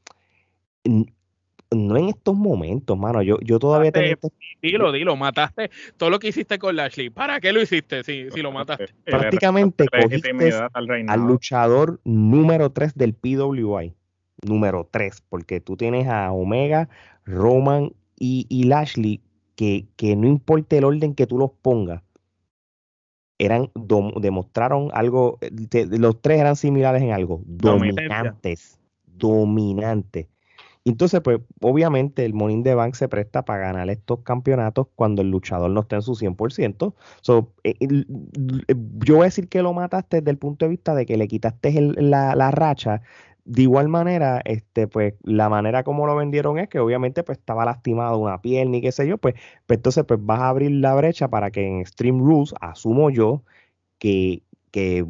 No 0.85 1.97
en 1.97 2.09
estos 2.09 2.35
momentos, 2.35 2.99
mano. 2.99 3.23
Yo, 3.23 3.39
yo 3.41 3.59
todavía 3.59 3.93
tengo. 3.93 4.07
Este 4.07 4.29
dilo, 4.61 4.93
dilo, 4.93 5.17
mataste 5.17 5.71
todo 5.97 6.11
lo 6.11 6.19
que 6.19 6.29
hiciste 6.29 6.59
con 6.59 6.77
Lashley. 6.77 7.09
¿Para 7.09 7.41
qué 7.41 7.53
lo 7.53 7.63
hiciste 7.63 8.03
si, 8.03 8.31
si 8.31 8.43
lo 8.43 8.53
mataste? 8.53 8.89
Prácticamente 9.05 9.87
cogiste 9.89 10.33
al 10.73 11.21
luchador 11.21 12.01
número 12.05 12.73
3 12.73 12.95
del 12.95 13.15
PWI 13.15 13.95
número 14.43 14.89
3, 14.91 15.23
porque 15.29 15.61
tú 15.61 15.77
tienes 15.77 16.09
a 16.09 16.33
Omega, 16.33 16.89
Roman 17.25 17.93
y, 18.19 18.65
Lashley, 18.65 19.21
que, 19.57 19.87
que, 19.97 20.15
no 20.15 20.29
importa 20.29 20.77
el 20.77 20.85
orden 20.85 21.15
que 21.15 21.27
tú 21.27 21.39
los 21.39 21.51
pongas, 21.51 22.03
eran 23.39 23.71
demostraron 24.21 24.91
algo, 24.93 25.39
los 25.91 26.23
tres 26.23 26.41
eran 26.41 26.55
similares 26.55 27.03
en 27.03 27.11
algo, 27.11 27.43
dominantes, 27.45 28.79
dominantes. 29.05 30.29
Entonces, 30.85 31.21
pues, 31.21 31.41
obviamente 31.61 32.25
el 32.25 32.35
Morning 32.35 32.63
de 32.63 32.75
Bank 32.75 32.95
se 32.95 33.09
presta 33.09 33.45
para 33.45 33.67
ganar 33.67 33.89
estos 33.89 34.21
campeonatos 34.21 34.89
cuando 34.97 35.23
el 35.23 35.31
luchador 35.31 35.71
no 35.71 35.81
esté 35.81 35.97
en 35.97 36.03
su 36.03 36.15
100%. 36.15 36.95
So, 37.21 37.53
eh, 37.63 37.77
yo 39.05 39.17
voy 39.17 39.23
a 39.23 39.25
decir 39.27 39.49
que 39.49 39.63
lo 39.63 39.73
mataste 39.73 40.19
desde 40.19 40.33
el 40.33 40.39
punto 40.39 40.65
de 40.65 40.71
vista 40.71 40.95
de 40.95 41.07
que 41.07 41.17
le 41.17 41.29
quitaste 41.29 41.73
la, 41.81 42.35
la, 42.35 42.51
racha 42.51 43.03
de 43.45 43.63
igual 43.63 43.89
manera, 43.89 44.41
este, 44.45 44.87
pues, 44.87 45.15
la 45.23 45.49
manera 45.49 45.83
como 45.85 46.07
lo 46.07 46.15
vendieron 46.17 46.59
es 46.59 46.69
que 46.69 46.79
obviamente 46.79 47.25
pues 47.25 47.39
estaba 47.39 47.65
lastimado 47.65 48.19
una 48.19 48.41
piel 48.41 48.71
ni 48.71 48.81
qué 48.81 48.93
sé 48.93 49.07
yo, 49.07 49.19
pues, 49.19 49.35
pues, 49.67 49.79
entonces 49.79 50.05
pues 50.05 50.21
vas 50.23 50.41
a 50.41 50.49
abrir 50.49 50.71
la 50.73 50.95
brecha 50.95 51.29
para 51.29 51.51
que 51.51 51.67
en 51.67 51.85
Stream 51.87 52.21
Rules, 52.21 52.55
asumo 52.61 53.11
yo, 53.11 53.43
que, 53.99 54.43
que 54.71 55.05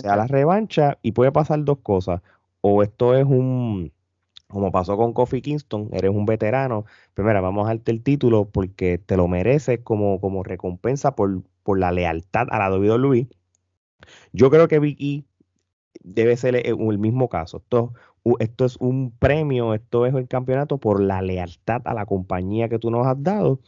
sea 0.00 0.16
la 0.16 0.26
revancha 0.26 0.98
y 1.02 1.12
puede 1.12 1.32
pasar 1.32 1.64
dos 1.64 1.78
cosas. 1.82 2.22
O 2.60 2.82
esto 2.82 3.14
es 3.16 3.24
un, 3.24 3.92
como 4.48 4.72
pasó 4.72 4.96
con 4.96 5.12
Kofi 5.12 5.42
Kingston, 5.42 5.90
eres 5.92 6.10
un 6.10 6.26
veterano, 6.26 6.84
primero 7.14 7.40
pues 7.40 7.42
vamos 7.42 7.66
a 7.66 7.74
darte 7.74 7.92
el 7.92 8.02
título 8.02 8.46
porque 8.50 8.98
te 8.98 9.16
lo 9.16 9.28
mereces 9.28 9.80
como, 9.82 10.20
como 10.20 10.42
recompensa 10.42 11.14
por, 11.14 11.42
por 11.62 11.78
la 11.78 11.92
lealtad 11.92 12.48
a 12.50 12.58
la 12.58 12.70
WWE. 12.76 13.28
Yo 14.32 14.50
creo 14.50 14.68
que 14.68 14.78
Vicky 14.78 15.27
debe 16.00 16.36
ser 16.36 16.56
eh, 16.56 16.62
el, 16.66 16.98
mismo 16.98 17.28
caso. 17.28 17.58
Esto, 17.58 17.92
esto 18.38 18.64
es 18.64 18.76
un 18.78 19.10
premio, 19.18 19.74
esto 19.74 20.06
es 20.06 20.14
el 20.14 20.28
campeonato 20.28 20.78
por 20.78 21.00
la 21.02 21.22
lealtad 21.22 21.82
a 21.84 21.94
la 21.94 22.06
compañía 22.06 22.68
que 22.68 22.78
tú 22.78 22.90
nos 22.90 23.06
has 23.06 23.22
dado. 23.22 23.60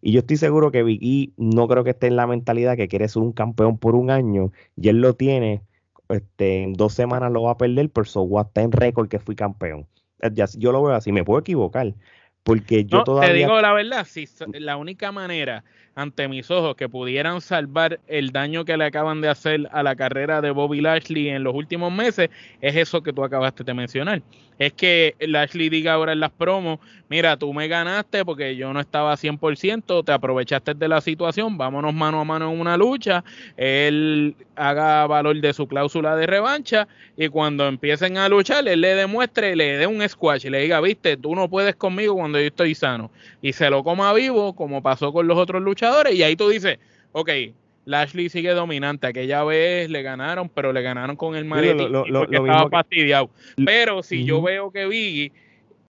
Y 0.00 0.12
yo 0.12 0.20
estoy 0.20 0.36
seguro 0.36 0.70
que 0.70 0.82
Vicky 0.82 1.34
no 1.36 1.68
creo 1.68 1.84
que 1.84 1.90
esté 1.90 2.06
en 2.08 2.16
la 2.16 2.26
mentalidad 2.26 2.76
que 2.76 2.88
quiere 2.88 3.08
ser 3.08 3.22
un 3.22 3.32
campeón 3.32 3.78
por 3.78 3.94
un 3.94 4.10
año 4.10 4.52
y 4.76 4.88
él 4.88 5.00
lo 5.00 5.14
tiene. 5.14 5.62
Este, 6.08 6.62
en 6.62 6.74
dos 6.74 6.94
semanas 6.94 7.32
lo 7.32 7.42
va 7.42 7.52
a 7.52 7.56
perder, 7.56 7.90
por 7.90 8.06
so 8.06 8.28
está 8.40 8.62
en 8.62 8.72
récord 8.72 9.08
que 9.08 9.18
fui 9.18 9.34
campeón. 9.34 9.86
Yo 10.56 10.72
lo 10.72 10.82
veo 10.82 10.94
así, 10.94 11.12
me 11.12 11.24
puedo 11.24 11.40
equivocar, 11.40 11.94
Porque 12.46 12.84
yo 12.84 13.02
todavía... 13.02 13.32
Te 13.32 13.38
digo 13.38 13.60
la 13.60 13.72
verdad, 13.72 14.06
si 14.08 14.24
la 14.52 14.76
única 14.76 15.10
manera 15.10 15.64
ante 15.96 16.28
mis 16.28 16.50
ojos 16.50 16.76
que 16.76 16.90
pudieran 16.90 17.40
salvar 17.40 17.98
el 18.06 18.30
daño 18.30 18.66
que 18.66 18.76
le 18.76 18.84
acaban 18.84 19.22
de 19.22 19.28
hacer 19.28 19.66
a 19.72 19.82
la 19.82 19.96
carrera 19.96 20.42
de 20.42 20.50
Bobby 20.50 20.82
Lashley 20.82 21.30
en 21.30 21.42
los 21.42 21.54
últimos 21.54 21.90
meses, 21.90 22.28
es 22.60 22.76
eso 22.76 23.02
que 23.02 23.14
tú 23.14 23.24
acabaste 23.24 23.64
de 23.64 23.72
mencionar. 23.72 24.22
Es 24.58 24.74
que 24.74 25.16
Lashley 25.20 25.70
diga 25.70 25.94
ahora 25.94 26.12
en 26.12 26.20
las 26.20 26.30
promos, 26.30 26.80
mira, 27.08 27.38
tú 27.38 27.52
me 27.52 27.66
ganaste 27.66 28.26
porque 28.26 28.56
yo 28.56 28.72
no 28.74 28.80
estaba 28.80 29.14
100%, 29.14 30.04
te 30.04 30.12
aprovechaste 30.12 30.74
de 30.74 30.88
la 30.88 31.00
situación, 31.00 31.56
vámonos 31.56 31.94
mano 31.94 32.20
a 32.20 32.24
mano 32.24 32.52
en 32.52 32.60
una 32.60 32.76
lucha, 32.76 33.24
él 33.56 34.34
haga 34.54 35.06
valor 35.06 35.40
de 35.40 35.52
su 35.54 35.66
cláusula 35.66 36.14
de 36.16 36.26
revancha 36.26 36.88
y 37.16 37.28
cuando 37.28 37.66
empiecen 37.66 38.18
a 38.18 38.28
luchar, 38.28 38.68
él 38.68 38.82
le 38.82 38.94
demuestre, 38.94 39.56
le 39.56 39.78
dé 39.78 39.86
un 39.86 40.06
squash 40.06 40.46
y 40.46 40.50
le 40.50 40.60
diga, 40.60 40.80
viste, 40.82 41.16
tú 41.16 41.34
no 41.34 41.48
puedes 41.48 41.74
conmigo 41.76 42.14
cuando 42.14 42.35
yo 42.40 42.48
estoy 42.48 42.74
sano. 42.74 43.10
Y 43.42 43.52
se 43.52 43.70
lo 43.70 43.82
coma 43.84 44.12
vivo, 44.12 44.54
como 44.54 44.82
pasó 44.82 45.12
con 45.12 45.26
los 45.26 45.38
otros 45.38 45.62
luchadores, 45.62 46.14
y 46.14 46.22
ahí 46.22 46.36
tú 46.36 46.48
dices, 46.48 46.78
ok, 47.12 47.30
Lashley 47.86 48.28
sigue 48.28 48.50
dominante. 48.50 49.06
Aquella 49.06 49.44
vez 49.44 49.88
le 49.88 50.02
ganaron, 50.02 50.48
pero 50.48 50.72
le 50.72 50.82
ganaron 50.82 51.16
con 51.16 51.34
el 51.36 51.44
maletín 51.44 51.90
porque 52.12 52.36
estaba 52.36 52.68
fastidiado. 52.68 53.30
Pero 53.64 54.02
si 54.02 54.24
yo 54.24 54.42
veo 54.42 54.70
que 54.70 54.86
Biggie 54.86 55.32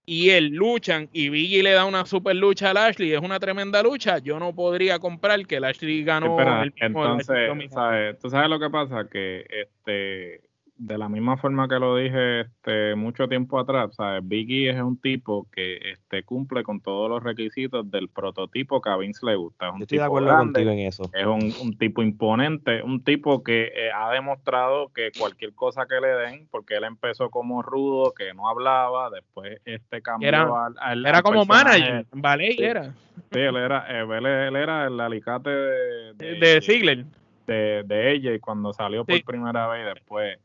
y 0.06 0.30
él 0.30 0.46
luchan 0.46 1.10
y 1.12 1.28
Biggie 1.28 1.62
le 1.62 1.72
da 1.72 1.84
una 1.84 2.06
super 2.06 2.34
lucha 2.34 2.70
a 2.70 2.74
Lashley, 2.74 3.12
es 3.12 3.20
una 3.20 3.38
tremenda 3.38 3.82
lucha, 3.82 4.18
yo 4.18 4.38
no 4.38 4.54
podría 4.54 4.98
comprar 4.98 5.44
que 5.46 5.60
Lashley 5.60 6.02
ganó 6.02 6.38
el 6.62 6.72
entonces, 6.76 7.26
¿sabes? 7.70 8.18
¿tú 8.20 8.30
sabes 8.30 8.48
lo 8.48 8.58
que 8.58 8.70
pasa? 8.70 9.06
Que 9.10 9.44
este 9.50 10.47
de 10.78 10.96
la 10.96 11.08
misma 11.08 11.36
forma 11.36 11.68
que 11.68 11.78
lo 11.78 11.96
dije 11.96 12.42
este, 12.42 12.94
mucho 12.94 13.28
tiempo 13.28 13.58
atrás, 13.58 13.94
¿sabes? 13.96 14.26
Biggie 14.26 14.70
es 14.70 14.80
un 14.80 15.00
tipo 15.00 15.46
que 15.52 15.76
este, 15.92 16.22
cumple 16.22 16.62
con 16.62 16.80
todos 16.80 17.10
los 17.10 17.22
requisitos 17.22 17.90
del 17.90 18.08
prototipo 18.08 18.80
que 18.80 18.88
a 18.88 18.96
Vince 18.96 19.26
le 19.26 19.34
gusta. 19.34 19.68
Es 19.68 19.82
estoy 19.82 19.98
de 19.98 20.04
acuerdo 20.04 20.36
contigo 20.36 20.70
en 20.70 20.78
eso. 20.78 21.10
Es 21.12 21.26
un, 21.26 21.76
tipo 21.76 22.02
imponente, 22.02 22.82
un 22.82 23.02
tipo 23.02 23.42
que 23.42 23.72
eh, 23.74 23.90
ha 23.92 24.12
demostrado 24.12 24.88
que 24.92 25.10
cualquier 25.18 25.52
cosa 25.52 25.86
que 25.86 26.00
le 26.00 26.08
den, 26.08 26.48
porque 26.50 26.76
él 26.76 26.84
empezó 26.84 27.28
como 27.28 27.60
rudo, 27.60 28.14
que 28.14 28.32
no 28.32 28.48
hablaba, 28.48 29.10
después 29.10 29.60
este 29.64 30.00
cambió 30.00 30.28
era, 30.28 30.48
al, 30.80 31.04
Era 31.04 31.22
como 31.22 31.44
manager, 31.44 32.06
vale, 32.12 32.54
era. 32.56 32.94
Sí, 33.32 33.40
él 33.40 33.56
era, 33.56 33.84
eh, 33.88 34.06
él, 34.16 34.56
era 34.56 34.86
el 34.86 35.00
alicate 35.00 35.50
de, 35.50 36.14
de, 36.14 36.34
de 36.36 37.06
De, 37.46 37.82
de 37.84 38.12
ella 38.12 38.32
y 38.32 38.38
cuando 38.38 38.72
salió 38.72 39.04
por 39.04 39.24
primera 39.24 39.66
vez 39.68 39.94
después 39.94 40.38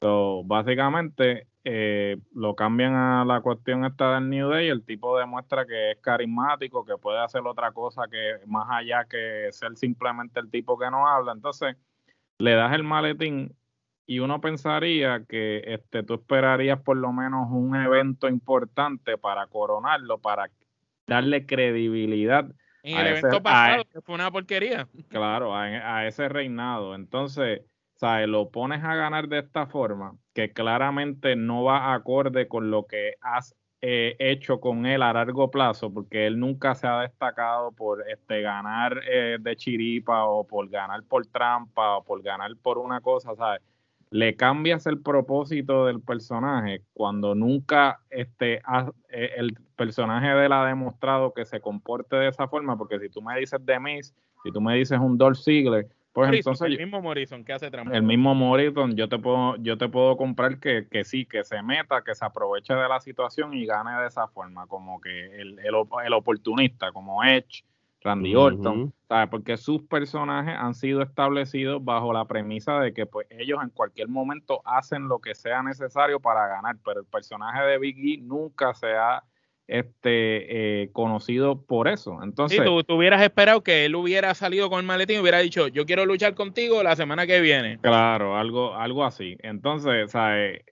So, 0.00 0.42
básicamente 0.44 1.46
eh, 1.64 2.18
lo 2.34 2.54
cambian 2.54 2.94
a 2.94 3.24
la 3.24 3.40
cuestión 3.40 3.84
esta 3.84 4.14
del 4.14 4.28
New 4.28 4.50
Day, 4.50 4.68
el 4.68 4.84
tipo 4.84 5.18
demuestra 5.18 5.66
que 5.66 5.92
es 5.92 5.98
carismático, 5.98 6.84
que 6.84 6.96
puede 6.98 7.18
hacer 7.18 7.40
otra 7.46 7.72
cosa 7.72 8.02
que 8.10 8.46
más 8.46 8.68
allá 8.70 9.04
que 9.06 9.48
ser 9.50 9.74
simplemente 9.76 10.38
el 10.38 10.50
tipo 10.50 10.78
que 10.78 10.90
no 10.90 11.08
habla. 11.08 11.32
Entonces, 11.32 11.76
le 12.38 12.52
das 12.52 12.74
el 12.74 12.84
maletín 12.84 13.56
y 14.06 14.20
uno 14.20 14.40
pensaría 14.40 15.24
que 15.24 15.62
este, 15.66 16.02
tú 16.02 16.14
esperarías 16.14 16.80
por 16.82 16.98
lo 16.98 17.10
menos 17.12 17.48
un 17.50 17.74
evento 17.74 18.28
importante 18.28 19.18
para 19.18 19.46
coronarlo, 19.46 20.18
para 20.18 20.50
darle 21.06 21.46
credibilidad. 21.46 22.46
En 22.82 22.98
el 22.98 23.06
evento 23.08 23.42
pasado, 23.42 23.84
que 23.92 24.00
fue 24.00 24.14
una 24.14 24.30
porquería. 24.30 24.86
Claro, 25.08 25.56
a 25.56 26.06
ese 26.06 26.28
reinado. 26.28 26.94
Entonces, 26.94 27.62
¿sabes? 27.96 28.28
Lo 28.28 28.50
pones 28.50 28.84
a 28.84 28.94
ganar 28.94 29.28
de 29.28 29.40
esta 29.40 29.66
forma, 29.66 30.16
que 30.34 30.52
claramente 30.52 31.36
no 31.36 31.64
va 31.64 31.94
acorde 31.94 32.48
con 32.48 32.70
lo 32.70 32.86
que 32.86 33.14
has 33.20 33.54
eh, 33.82 34.16
hecho 34.18 34.58
con 34.60 34.86
él 34.86 35.02
a 35.02 35.12
largo 35.12 35.50
plazo, 35.50 35.92
porque 35.92 36.26
él 36.26 36.38
nunca 36.38 36.74
se 36.74 36.86
ha 36.86 37.00
destacado 37.00 37.72
por 37.72 38.08
este, 38.08 38.40
ganar 38.40 39.00
eh, 39.08 39.38
de 39.40 39.56
chiripa 39.56 40.24
o 40.24 40.46
por 40.46 40.68
ganar 40.68 41.02
por 41.04 41.26
trampa 41.26 41.98
o 41.98 42.04
por 42.04 42.22
ganar 42.22 42.50
por 42.62 42.78
una 42.78 43.00
cosa, 43.00 43.34
¿sabes? 43.34 43.60
Le 44.10 44.36
cambias 44.36 44.86
el 44.86 45.00
propósito 45.00 45.86
del 45.86 46.00
personaje 46.00 46.82
cuando 46.94 47.34
nunca 47.34 48.00
este, 48.08 48.62
eh, 49.10 49.30
el 49.36 49.54
personaje 49.76 50.28
de 50.28 50.46
él 50.46 50.52
ha 50.52 50.64
demostrado 50.64 51.34
que 51.34 51.44
se 51.44 51.60
comporte 51.60 52.16
de 52.16 52.28
esa 52.28 52.48
forma, 52.48 52.78
porque 52.78 52.98
si 52.98 53.08
tú 53.08 53.20
me 53.20 53.38
dices 53.38 53.64
de 53.64 53.80
Miss, 53.80 54.14
si 54.42 54.52
tú 54.52 54.60
me 54.60 54.74
dices 54.74 54.98
un 54.98 55.18
Dolph 55.18 55.38
Ziggler, 55.38 55.86
pues 56.16 56.32
entonces, 56.32 56.68
el 56.68 56.78
mismo 56.78 57.02
Morrison 57.02 57.44
que 57.44 57.52
hace 57.52 57.70
trampa. 57.70 57.94
El 57.94 58.02
mismo 58.02 58.34
Morrison, 58.34 58.96
yo 58.96 59.06
te 59.06 59.18
puedo, 59.18 59.56
yo 59.56 59.76
te 59.76 59.86
puedo 59.90 60.16
comprar 60.16 60.58
que, 60.58 60.88
que, 60.90 61.04
sí, 61.04 61.26
que 61.26 61.44
se 61.44 61.62
meta, 61.62 62.00
que 62.02 62.14
se 62.14 62.24
aproveche 62.24 62.72
de 62.72 62.88
la 62.88 63.00
situación 63.00 63.52
y 63.52 63.66
gane 63.66 64.00
de 64.00 64.06
esa 64.06 64.26
forma, 64.26 64.66
como 64.66 64.98
que 64.98 65.42
el, 65.42 65.58
el, 65.58 66.14
oportunista, 66.14 66.90
como 66.90 67.22
Edge, 67.22 67.66
Randy 68.00 68.34
Orton, 68.34 68.94
¿sabes? 69.06 69.28
Porque 69.28 69.58
sus 69.58 69.82
personajes 69.82 70.54
han 70.56 70.72
sido 70.72 71.02
establecidos 71.02 71.84
bajo 71.84 72.14
la 72.14 72.24
premisa 72.24 72.80
de 72.80 72.94
que 72.94 73.04
pues 73.04 73.26
ellos 73.28 73.58
en 73.62 73.68
cualquier 73.68 74.08
momento 74.08 74.62
hacen 74.64 75.08
lo 75.08 75.18
que 75.18 75.34
sea 75.34 75.62
necesario 75.62 76.18
para 76.18 76.46
ganar, 76.46 76.76
pero 76.82 77.00
el 77.00 77.06
personaje 77.06 77.62
de 77.62 77.78
Biggie 77.78 78.22
nunca 78.22 78.72
se 78.72 78.94
ha 78.94 79.22
este 79.68 80.82
eh, 80.82 80.90
conocido 80.92 81.62
por 81.62 81.88
eso. 81.88 82.22
Entonces, 82.22 82.58
si 82.58 82.64
tú, 82.64 82.94
hubieras 82.94 83.22
esperado 83.22 83.62
que 83.62 83.84
él 83.84 83.96
hubiera 83.96 84.34
salido 84.34 84.70
con 84.70 84.80
el 84.80 84.86
maletín 84.86 85.16
y 85.16 85.20
hubiera 85.20 85.38
dicho, 85.38 85.68
yo 85.68 85.86
quiero 85.86 86.06
luchar 86.06 86.34
contigo 86.34 86.82
la 86.82 86.96
semana 86.96 87.26
que 87.26 87.40
viene. 87.40 87.78
Claro, 87.80 88.36
algo, 88.36 88.74
algo 88.74 89.04
así. 89.04 89.36
Entonces, 89.42 90.10
¿sabes? 90.10 90.62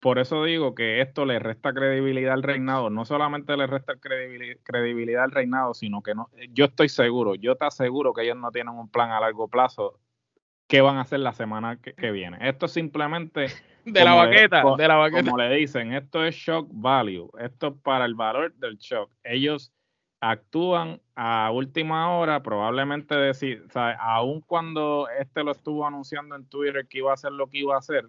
por 0.00 0.18
eso 0.18 0.44
digo 0.44 0.74
que 0.74 1.02
esto 1.02 1.26
le 1.26 1.38
resta 1.38 1.74
credibilidad 1.74 2.32
al 2.32 2.42
reinado. 2.42 2.88
No 2.88 3.04
solamente 3.04 3.56
le 3.56 3.66
resta 3.66 3.94
credibilidad 4.00 5.24
al 5.24 5.30
reinado, 5.30 5.74
sino 5.74 6.02
que 6.02 6.14
no, 6.14 6.30
yo 6.50 6.64
estoy 6.64 6.88
seguro, 6.88 7.34
yo 7.34 7.56
te 7.56 7.66
aseguro 7.66 8.14
que 8.14 8.22
ellos 8.22 8.38
no 8.38 8.50
tienen 8.50 8.74
un 8.74 8.88
plan 8.88 9.10
a 9.10 9.20
largo 9.20 9.48
plazo 9.48 10.00
qué 10.70 10.80
van 10.80 10.96
a 10.96 11.02
hacer 11.02 11.20
la 11.20 11.32
semana 11.32 11.78
que, 11.80 12.10
viene. 12.12 12.38
Esto 12.48 12.66
es 12.66 12.72
simplemente 12.72 13.46
de 13.92 14.04
la 14.04 14.14
baqueta, 14.14 14.64
de 14.76 14.88
la 14.88 14.96
baqueta. 14.96 15.24
Como 15.24 15.38
le 15.38 15.56
dicen, 15.56 15.92
esto 15.92 16.24
es 16.24 16.34
shock 16.34 16.68
value, 16.70 17.30
esto 17.40 17.68
es 17.68 17.74
para 17.82 18.04
el 18.04 18.14
valor 18.14 18.54
del 18.54 18.76
shock. 18.78 19.10
Ellos 19.24 19.72
actúan 20.20 21.00
a 21.14 21.50
última 21.50 22.16
hora, 22.16 22.42
probablemente 22.42 23.14
decir, 23.14 23.64
o 23.66 23.70
sea, 23.70 23.92
aun 23.92 24.40
cuando 24.42 25.08
este 25.18 25.42
lo 25.42 25.52
estuvo 25.52 25.86
anunciando 25.86 26.36
en 26.36 26.46
Twitter 26.46 26.86
que 26.86 26.98
iba 26.98 27.10
a 27.10 27.14
hacer 27.14 27.32
lo 27.32 27.48
que 27.48 27.58
iba 27.58 27.74
a 27.74 27.78
hacer, 27.78 28.06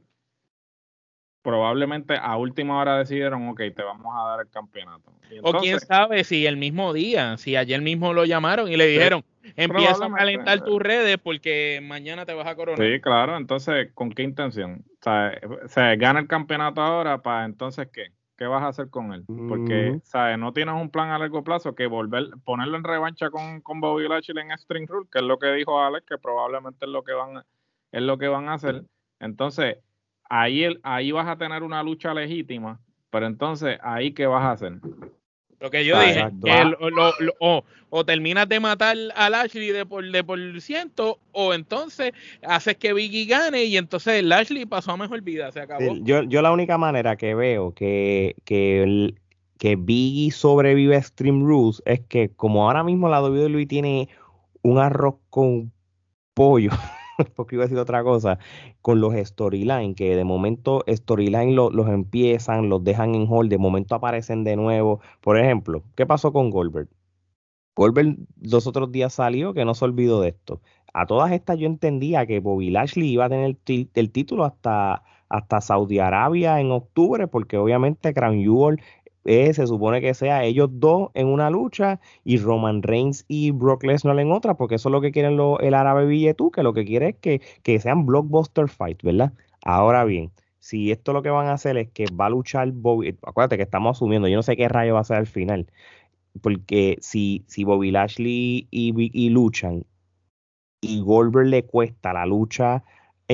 probablemente 1.42 2.16
a 2.22 2.36
última 2.38 2.80
hora 2.80 2.98
decidieron, 2.98 3.48
ok, 3.50 3.62
te 3.76 3.82
vamos 3.82 4.14
a 4.16 4.30
dar 4.30 4.42
el 4.42 4.50
campeonato. 4.50 5.12
o 5.42 5.54
quién 5.54 5.80
sabe 5.80 6.24
si 6.24 6.46
el 6.46 6.58
mismo 6.58 6.94
día, 6.94 7.38
si 7.38 7.56
ayer 7.56 7.82
mismo 7.82 8.14
lo 8.14 8.26
llamaron 8.26 8.70
y 8.70 8.78
le 8.78 8.88
dijeron, 8.88 9.24
empieza 9.56 10.06
a 10.06 10.12
calentar 10.12 10.64
tus 10.64 10.82
redes 10.82 11.18
porque 11.18 11.80
mañana 11.84 12.26
te 12.26 12.34
vas 12.34 12.48
a 12.48 12.56
coronar. 12.56 12.86
Sí, 12.86 13.00
claro, 13.02 13.38
entonces, 13.38 13.92
¿con 13.94 14.12
qué 14.12 14.24
intención? 14.24 14.84
O 15.00 15.04
sea, 15.04 15.40
se 15.68 15.96
gana 15.98 16.20
el 16.20 16.28
campeonato 16.28 16.82
ahora, 16.82 17.22
para 17.22 17.46
entonces, 17.46 17.90
¿qué? 17.92 18.12
¿Qué 18.38 18.48
vas 18.48 18.64
a 18.64 18.70
hacer 18.70 18.90
con 18.90 19.14
él? 19.14 19.24
Porque, 19.48 20.00
¿sabes? 20.04 20.36
No 20.40 20.52
tienes 20.52 20.74
un 20.74 20.90
plan 20.90 21.10
a 21.12 21.20
largo 21.20 21.44
plazo 21.44 21.76
que 21.76 21.86
volver, 21.86 22.24
ponerlo 22.44 22.76
en 22.76 22.84
revancha 22.84 23.30
con, 23.30 23.62
con 23.62 23.80
Bobby 23.80 24.08
Lashley 24.08 24.44
en 24.44 24.58
String 24.58 24.88
Rule, 24.88 25.08
que 25.12 25.20
es 25.20 25.26
lo 25.26 25.38
que 25.38 25.52
dijo 25.54 25.80
Alex, 25.80 26.08
que 26.08 26.18
probablemente 26.18 26.86
es 26.86 26.92
lo 26.92 27.04
que 27.04 27.14
van, 27.14 27.44
es 27.92 28.02
lo 28.02 28.18
que 28.18 28.28
van 28.28 28.50
a 28.50 28.54
hacer. 28.54 28.84
Entonces, 29.20 29.78
ahí, 30.28 30.64
el, 30.64 30.80
ahí 30.82 31.12
vas 31.12 31.28
a 31.28 31.38
tener 31.38 31.62
una 31.62 31.84
lucha 31.84 32.16
legítima, 32.16 32.80
pero 33.12 33.28
entonces, 33.28 33.78
¿ahí 33.84 34.12
qué 34.14 34.26
vas 34.26 34.44
a 34.44 34.52
hacer? 34.54 34.74
Lo 35.62 35.70
que 35.70 35.86
yo 35.86 36.00
dije, 36.02 36.24
o, 37.40 38.06
terminas 38.06 38.50
de 38.50 38.60
matar 38.60 38.98
a 39.16 39.30
Lashley 39.30 39.68
de 39.68 39.86
por, 39.86 40.04
de 40.10 40.24
por 40.24 40.40
ciento, 40.60 41.20
o 41.34 41.54
entonces 41.54 42.14
haces 42.42 42.78
que 42.78 42.94
Biggie 42.94 43.26
gane 43.26 43.66
y 43.66 43.78
entonces 43.78 44.24
Lashley 44.24 44.66
pasó 44.66 44.94
a 44.94 44.98
mejor 44.98 45.22
vida, 45.22 45.52
se 45.52 45.60
acabó. 45.60 45.96
yo, 46.02 46.24
yo 46.24 46.42
la 46.42 46.52
única 46.52 46.80
manera 46.80 47.16
que 47.16 47.36
veo 47.36 47.76
que, 47.76 48.36
que, 48.44 49.14
que 49.60 49.76
Biggie 49.76 50.32
sobrevive 50.32 50.96
a 50.96 51.00
Extreme 51.00 51.46
Rules 51.46 51.84
es 51.86 52.00
que 52.02 52.30
como 52.30 52.66
ahora 52.66 52.84
mismo 52.84 53.08
la 53.08 53.22
WWE 53.22 53.68
tiene 53.68 54.10
un 54.64 54.80
arroz 54.80 55.16
con 55.30 55.72
pollo 56.34 56.72
porque 57.36 57.56
iba 57.56 57.64
a 57.64 57.68
decir 57.68 57.80
otra 57.80 58.04
cosa, 58.04 58.40
con 58.82 59.02
los 59.02 59.14
storyline, 59.16 59.96
que 59.96 60.16
de 60.16 60.24
momento 60.24 60.84
storyline 60.88 61.56
los 61.56 61.88
empiezan, 61.90 62.70
los 62.70 62.84
dejan 62.84 63.16
en 63.16 63.28
hold, 63.30 63.50
de 63.50 63.58
momento 63.58 63.96
aparecen 63.96 64.44
de 64.44 64.56
nuevo. 64.56 65.02
Por 65.22 65.38
ejemplo, 65.38 65.84
¿qué 65.96 66.06
pasó 66.06 66.32
con 66.34 66.50
Goldberg? 66.50 66.90
Goldberg 67.76 68.18
los 68.42 68.68
otros 68.68 68.92
días 68.92 69.14
salió 69.14 69.54
que 69.54 69.66
no 69.66 69.74
se 69.74 69.86
olvidó 69.86 70.22
de 70.22 70.30
esto. 70.30 70.62
A 70.94 71.06
todas 71.06 71.32
estas 71.32 71.58
yo 71.58 71.68
entendía 71.68 72.26
que 72.26 72.40
Bobby 72.40 72.70
Lashley 72.70 73.10
iba 73.12 73.26
a 73.26 73.30
tener 73.30 73.58
el 73.66 74.12
título 74.12 74.44
hasta, 74.44 75.04
hasta 75.30 75.62
Saudi 75.62 76.00
Arabia 76.00 76.60
en 76.60 76.72
octubre, 76.72 77.28
porque 77.28 77.58
obviamente 77.58 78.14
Crown 78.14 78.42
Jewel 78.42 78.82
se 79.26 79.68
supone 79.68 80.02
que 80.02 80.14
sea 80.14 80.44
ellos 80.44 80.70
dos 80.72 81.10
en 81.14 81.28
una 81.28 81.50
lucha 81.50 82.00
y 82.24 82.38
Roman 82.38 82.82
Reigns 82.82 83.26
y 83.28 83.52
Brock 83.52 83.84
Lesnar 83.84 84.20
en 84.20 84.32
otra, 84.32 84.56
porque 84.56 84.76
eso 84.76 84.90
es 84.90 84.94
lo 84.94 85.02
que 85.02 85.12
quieren 85.12 85.40
el 85.60 85.74
árabe 85.74 86.06
billetú, 86.06 86.52
que 86.52 86.64
lo 86.64 86.74
que 86.74 86.86
quiere 86.86 87.10
es 87.10 87.16
que, 87.18 87.42
que 87.64 87.80
sean 87.80 88.06
blockbuster 88.06 88.68
fight, 88.68 89.02
¿verdad? 89.04 89.34
Ahora 89.64 90.04
bien, 90.06 90.32
si 90.60 90.92
esto 90.92 91.14
lo 91.14 91.24
que 91.24 91.30
van 91.30 91.48
a 91.48 91.54
hacer 91.54 91.78
es 91.78 91.90
que 91.90 92.06
va 92.20 92.28
a 92.28 92.30
luchar 92.30 92.72
Bobby, 92.72 93.18
acuérdate 93.24 93.58
que 93.58 93.64
estamos 93.64 93.98
asumiendo, 93.98 94.28
yo 94.28 94.38
no 94.38 94.44
sé 94.44 94.56
qué 94.56 94.70
rayo 94.70 94.94
va 94.94 95.02
a 95.02 95.04
ser 95.04 95.18
al 95.18 95.28
final, 95.28 95.68
porque 96.42 96.98
si, 97.02 97.44
si 97.48 97.64
Bobby 97.64 97.92
Lashley 97.92 98.68
y, 98.72 99.30
luchan 99.30 99.86
y 100.82 101.02
Goldberg 101.02 101.48
le 101.48 101.66
cuesta 101.66 102.14
la 102.14 102.26
lucha 102.26 102.84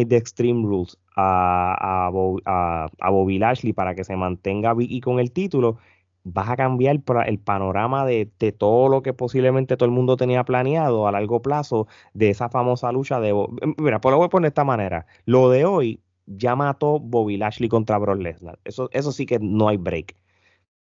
de 0.06 0.18
Extreme 0.18 0.64
Rules 0.64 0.98
a, 1.16 2.08
a, 2.08 3.10
Bobby 3.10 3.40
Lashley 3.40 3.74
para 3.74 3.96
que 3.96 4.04
se 4.04 4.16
mantenga 4.16 4.74
Vicky 4.74 5.02
con 5.02 5.20
el 5.20 5.32
título, 5.32 5.78
vas 6.24 6.50
a 6.50 6.58
cambiar 6.58 7.02
el 7.26 7.40
panorama 7.40 8.06
de, 8.06 8.26
todo 8.58 8.90
lo 8.90 9.02
que 9.02 9.14
posiblemente 9.14 9.78
todo 9.78 9.86
el 9.86 9.96
mundo 9.96 10.18
tenía 10.18 10.44
planeado 10.44 11.08
a 11.08 11.12
largo 11.12 11.42
plazo 11.42 11.88
de 12.14 12.30
esa 12.30 12.50
famosa 12.50 12.92
lucha 12.92 13.20
de... 13.20 13.34
Mira, 13.78 14.02
pues 14.02 14.12
lo 14.12 14.18
voy 14.18 14.26
a 14.26 14.30
poner 14.30 14.48
de 14.48 14.50
esta 14.50 14.64
manera. 14.64 15.06
Lo 15.26 15.50
de 15.50 15.66
hoy 15.66 16.02
ya 16.26 16.56
mató 16.56 17.00
Bobby 17.00 17.38
Lashley 17.38 17.70
contra 17.70 17.98
Brock 17.98 18.20
Lesnar. 18.20 18.60
Eso, 18.66 18.90
eso 18.92 19.12
sí 19.12 19.26
que 19.26 19.40
no 19.40 19.70
hay 19.70 19.78
break. 19.78 20.16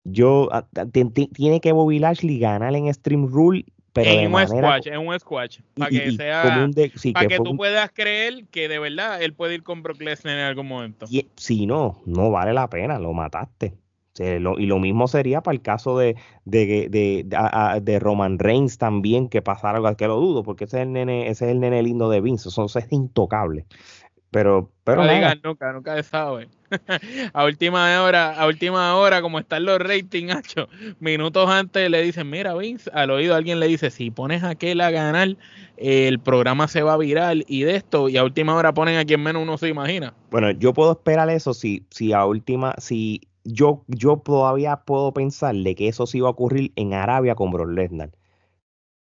Yo, 0.04 0.50
tiene 0.92 1.62
que 1.62 1.72
Bobby 1.72 2.00
Lashley 2.00 2.40
ganar 2.40 2.76
en 2.76 2.94
Stream 2.94 3.28
Rule 3.28 3.66
pero 3.96 4.12
en 4.12 4.34
un 4.34 4.46
squash, 4.46 4.88
en 4.88 5.08
un 5.08 5.18
squash, 5.18 5.60
para 5.74 5.90
que 5.90 6.12
sea, 6.12 6.70
para 7.14 7.28
que, 7.28 7.38
tú 7.38 7.56
puedas 7.56 7.90
creer 7.94 8.46
que 8.52 8.68
de 8.68 8.78
verdad 8.78 9.24
él 9.24 9.34
puede 9.34 9.56
ir 9.56 9.64
con 9.64 9.84
Brock 9.84 10.02
Lesnar 10.02 10.38
en 10.38 10.44
algún 10.44 10.68
momento. 10.68 11.06
si 11.38 11.66
no, 11.66 12.02
no 12.06 12.30
vale 12.30 12.52
la 12.52 12.70
pena, 12.70 13.00
lo 13.00 13.14
mataste. 13.14 13.78
y 14.20 14.66
lo 14.66 14.80
mismo 14.80 15.08
sería 15.08 15.40
para 15.40 15.56
el 15.56 15.62
caso 15.62 15.98
de, 15.98 16.18
de, 16.44 17.24
de, 17.82 18.00
Roman 18.00 18.38
Reigns 18.38 18.78
también, 18.78 19.30
que 19.30 19.42
pasara 19.42 19.78
algo, 19.78 19.96
que 19.96 20.08
lo 20.08 20.18
dudo, 20.18 20.44
porque 20.44 20.66
ese 20.66 20.82
es 20.82 20.84
el 20.84 20.92
nene, 20.92 21.30
ese 21.30 21.46
es 21.46 21.52
el 21.52 21.62
nene 21.62 21.82
lindo 21.82 22.10
de 22.10 22.20
Vince, 22.20 22.50
eso, 22.50 22.66
es 22.66 22.92
intocable. 22.92 23.66
Pero, 24.36 24.70
pero 24.84 25.06
no 25.06 25.36
nunca, 25.46 25.72
nunca 25.72 26.04
sabe. 26.04 26.50
a 27.34 27.46
última 27.46 28.02
hora, 28.02 28.34
a 28.34 28.46
última 28.48 28.94
hora, 28.98 29.22
como 29.22 29.40
están 29.40 29.64
los 29.64 29.80
ratings, 29.80 30.36
Hacho, 30.36 30.68
minutos 31.00 31.50
antes 31.50 31.90
le 31.90 32.02
dicen, 32.02 32.30
mira 32.30 32.54
Vince, 32.54 32.92
al 32.94 33.12
oído 33.12 33.34
alguien 33.34 33.62
le 33.62 33.68
dice, 33.68 33.90
si 33.92 34.12
pones 34.12 34.44
a 34.44 34.50
aquel 34.50 34.82
a 34.82 34.92
ganar, 34.92 35.38
el 35.78 36.20
programa 36.20 36.68
se 36.68 36.84
va 36.84 36.96
a 36.96 36.98
viral 36.98 37.46
y 37.48 37.62
de 37.62 37.78
esto, 37.78 38.10
y 38.10 38.18
a 38.18 38.26
última 38.26 38.56
hora 38.56 38.74
ponen 38.74 38.98
a 38.98 39.06
quien 39.06 39.24
menos 39.24 39.42
uno 39.42 39.58
se 39.58 39.70
imagina. 39.70 40.14
Bueno, 40.32 40.52
yo 40.52 40.74
puedo 40.74 40.92
esperar 40.92 41.30
eso 41.30 41.54
si, 41.54 41.86
si 41.90 42.12
a 42.12 42.26
última, 42.26 42.76
si 42.78 43.22
yo, 43.46 43.86
yo 43.88 44.18
todavía 44.18 44.76
puedo 44.76 45.14
pensar 45.14 45.56
de 45.56 45.76
que 45.76 45.88
eso 45.88 46.08
sí 46.08 46.20
va 46.20 46.28
a 46.28 46.32
ocurrir 46.32 46.74
en 46.76 46.94
Arabia 46.94 47.36
con 47.36 47.52
Brock 47.52 47.70
Lesnar 47.70 48.10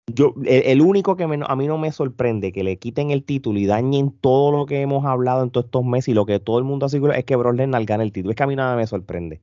yo, 0.06 0.34
el, 0.44 0.82
único 0.82 1.16
que 1.16 1.24
a 1.24 1.56
mí 1.56 1.66
no 1.66 1.78
me 1.78 1.90
sorprende 1.90 2.52
que 2.52 2.62
le 2.62 2.76
quiten 2.76 3.10
el 3.10 3.24
título 3.24 3.58
y 3.58 3.66
dañen 3.66 4.12
todo 4.20 4.52
lo 4.52 4.66
que 4.66 4.82
hemos 4.82 5.06
hablado 5.06 5.42
en 5.42 5.50
todos 5.50 5.66
estos 5.66 5.84
meses 5.84 6.08
y 6.08 6.14
lo 6.14 6.26
que 6.26 6.38
todo 6.38 6.58
el 6.58 6.64
mundo 6.64 6.86
asegura 6.86 7.16
es 7.16 7.24
que 7.24 7.36
Brock 7.36 7.56
Lesnar 7.56 7.84
gane 7.84 8.04
el 8.04 8.12
título. 8.12 8.32
Es 8.32 8.36
que 8.36 8.42
a 8.42 8.46
mí 8.46 8.54
nada 8.54 8.76
me 8.76 8.86
sorprende. 8.86 9.40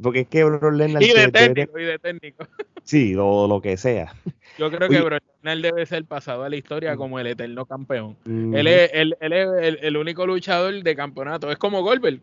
Porque 0.00 0.20
es 0.20 0.28
que 0.28 0.44
Brock 0.44 0.72
Lesnar... 0.72 1.02
Y 1.02 1.08
de 1.08 1.32
técnico, 1.32 1.78
y 1.78 1.84
de 1.84 1.98
técnico. 1.98 2.46
Sí, 2.84 3.14
o 3.16 3.46
lo 3.46 3.60
que 3.60 3.76
sea. 3.76 4.12
Yo 4.58 4.68
creo 4.68 4.88
que 4.88 5.00
Brock 5.00 5.22
Lesnar 5.42 5.58
debe 5.58 5.86
ser 5.86 6.04
pasado 6.04 6.42
a 6.42 6.48
la 6.48 6.56
historia 6.56 6.94
mm. 6.94 6.98
como 6.98 7.20
el 7.20 7.28
eterno 7.28 7.64
campeón. 7.64 8.16
Él 8.24 8.66
es, 8.66 8.90
él, 8.92 9.16
es 9.20 9.78
el, 9.82 9.96
único 9.96 10.26
luchador 10.26 10.82
de 10.82 10.96
campeonato. 10.96 11.50
Es 11.50 11.58
como 11.58 11.82
Goldberg. 11.82 12.20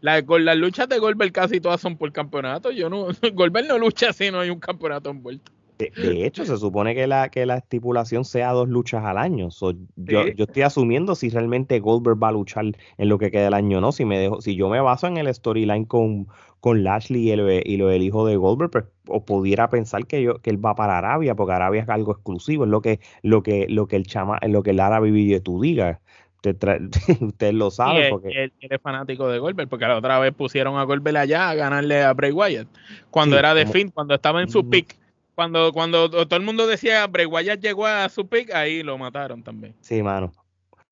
La, 0.00 0.24
con 0.24 0.44
las 0.44 0.56
luchas 0.56 0.88
de 0.88 0.98
Goldberg 0.98 1.32
casi 1.32 1.60
todas 1.60 1.80
son 1.80 1.96
por 1.96 2.12
campeonato. 2.12 2.72
Yo 2.72 2.88
no, 2.90 3.08
Goldberg 3.34 3.66
no 3.66 3.78
lucha 3.78 4.12
si 4.12 4.30
no 4.30 4.40
hay 4.40 4.50
un 4.50 4.58
campeonato 4.60 5.10
envuelto. 5.10 5.52
De, 5.90 6.26
hecho, 6.26 6.44
se 6.44 6.56
supone 6.56 6.94
que 6.94 7.06
la, 7.06 7.28
que 7.28 7.46
la 7.46 7.56
estipulación 7.56 8.24
sea 8.24 8.52
dos 8.52 8.68
luchas 8.68 9.04
al 9.04 9.18
año. 9.18 9.48
yo, 9.96 10.22
estoy 10.22 10.62
asumiendo 10.62 11.14
si 11.14 11.30
realmente 11.30 11.80
Goldberg 11.80 12.22
va 12.22 12.28
a 12.28 12.32
luchar 12.32 12.64
en 12.98 13.08
lo 13.08 13.18
que 13.18 13.30
queda 13.30 13.44
del 13.44 13.54
año 13.54 13.78
o 13.78 13.80
no. 13.80 13.92
Si 13.92 14.04
me 14.04 14.18
dejo, 14.18 14.40
si 14.40 14.54
yo 14.54 14.68
me 14.68 14.80
baso 14.80 15.06
en 15.06 15.16
el 15.16 15.32
storyline 15.32 15.84
con, 15.84 16.28
con 16.60 16.84
Lashley 16.84 17.22
y, 17.22 17.30
el, 17.32 17.62
y 17.64 17.76
lo 17.76 17.88
del 17.88 18.02
hijo 18.02 18.26
de 18.26 18.36
Goldberg, 18.36 18.70
pues, 18.70 18.84
o 19.08 19.24
pudiera 19.24 19.68
pensar 19.68 20.06
que 20.06 20.22
yo, 20.22 20.38
que 20.38 20.50
él 20.50 20.64
va 20.64 20.74
para 20.74 20.98
Arabia, 20.98 21.34
porque 21.34 21.54
Arabia 21.54 21.82
es 21.82 21.88
algo 21.88 22.12
exclusivo, 22.12 22.64
es 22.64 22.70
lo 22.70 22.80
que, 22.80 23.00
lo 23.22 23.42
que, 23.42 23.66
lo 23.68 23.86
que 23.86 23.96
el 23.96 24.06
chama, 24.06 24.38
lo 24.46 24.62
que 24.62 24.70
el 24.70 24.80
árabe 24.80 25.40
tú 25.40 25.60
digas. 25.60 25.98
Usted, 27.20 27.52
lo 27.52 27.70
sabe. 27.70 28.10
porque... 28.10 28.44
Él, 28.44 28.52
es 28.60 28.80
fanático 28.80 29.28
de 29.28 29.38
Goldberg, 29.38 29.68
porque 29.68 29.86
la 29.86 29.96
otra 29.96 30.18
vez 30.18 30.34
pusieron 30.34 30.76
a 30.76 30.82
Goldberg 30.84 31.16
allá 31.16 31.50
a 31.50 31.54
ganarle 31.54 32.02
a 32.02 32.12
Bray 32.14 32.32
Wyatt. 32.32 32.68
Cuando 33.10 33.38
era 33.38 33.54
de 33.54 33.66
fin, 33.66 33.90
cuando 33.90 34.14
estaba 34.14 34.42
en 34.42 34.48
su 34.48 34.68
pick 34.68 34.96
cuando, 35.34 35.72
cuando 35.72 36.10
todo 36.10 36.36
el 36.36 36.44
mundo 36.44 36.66
decía 36.66 37.06
Bray 37.06 37.26
Wyatt 37.26 37.60
llegó 37.60 37.86
a 37.86 38.08
su 38.08 38.26
pick, 38.26 38.52
ahí 38.54 38.82
lo 38.82 38.98
mataron 38.98 39.42
también. 39.42 39.74
Sí, 39.80 40.02
mano. 40.02 40.32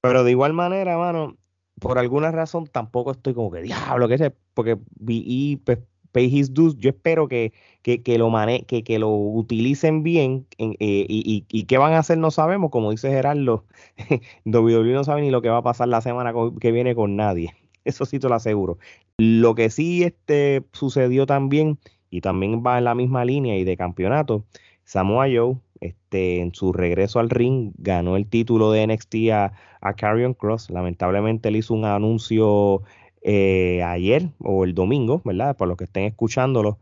Pero 0.01 0.25
de 0.25 0.31
igual 0.31 0.53
manera, 0.53 0.97
mano, 0.97 1.37
por 1.79 1.99
alguna 1.99 2.31
razón 2.31 2.67
tampoco 2.67 3.13
estoy 3.13 3.35
como 3.35 3.51
que 3.51 3.63
diablo, 3.63 4.09
que 4.09 4.19
sé, 4.19 4.35
porque 4.55 4.79
vi 4.99 5.61
pues, 5.65 5.79
pay 6.13 6.27
his 6.27 6.53
dues. 6.53 6.77
Yo 6.79 6.91
espero 6.91 7.29
que, 7.29 7.53
que, 7.83 8.03
que 8.03 8.19
lo 8.19 8.31
mane 8.31 8.65
que, 8.65 8.83
que, 8.85 8.99
lo 8.99 9.11
utilicen 9.11 10.03
bien 10.03 10.47
eh, 10.59 10.77
y, 10.79 11.45
y, 11.49 11.65
qué 11.65 11.79
van 11.79 11.93
a 11.95 11.99
hacer 11.99 12.19
no 12.19 12.31
sabemos, 12.31 12.71
como 12.71 12.91
dice 12.91 13.11
Gerardo, 13.11 13.65
WWE 14.45 14.93
no 14.93 15.05
sabe 15.05 15.23
ni 15.23 15.31
lo 15.31 15.43
que 15.43 15.49
va 15.49 15.59
a 15.59 15.63
pasar 15.63 15.89
la 15.89 16.01
semana 16.01 16.33
que 16.61 16.73
viene 16.73 16.95
con 16.95 17.17
nadie. 17.17 17.55
Eso 17.85 18.05
sí 18.05 18.19
te 18.19 18.29
lo 18.29 18.35
aseguro. 18.35 18.79
Lo 19.19 19.55
que 19.55 19.71
sí 19.71 20.03
este, 20.03 20.63
sucedió 20.73 21.27
también 21.27 21.79
y 22.11 22.21
también 22.21 22.63
va 22.65 22.79
en 22.79 22.85
la 22.85 22.95
misma 22.95 23.25
línea 23.25 23.57
y 23.57 23.65
de 23.65 23.77
campeonato. 23.77 24.45
Samoa 24.85 25.27
Joe, 25.33 25.57
este, 25.81 26.41
en 26.41 26.55
su 26.55 26.73
regreso 26.73 27.21
al 27.21 27.31
ring, 27.31 27.73
ganó 27.79 28.17
el 28.17 28.27
título 28.27 28.73
de 28.73 28.87
NXT 28.87 29.15
a, 29.33 29.53
a 29.81 29.95
Carrion 29.95 30.35
Cross. 30.35 30.71
Lamentablemente 30.71 31.49
él 31.49 31.57
hizo 31.57 31.75
un 31.75 31.85
anuncio 31.85 32.83
eh, 33.23 33.83
ayer 33.85 34.31
o 34.39 34.65
el 34.65 34.75
domingo, 34.75 35.21
¿verdad? 35.25 35.57
Por 35.57 35.69
los 35.69 35.77
que 35.77 35.85
estén 35.85 36.05
escuchándolo, 36.05 36.79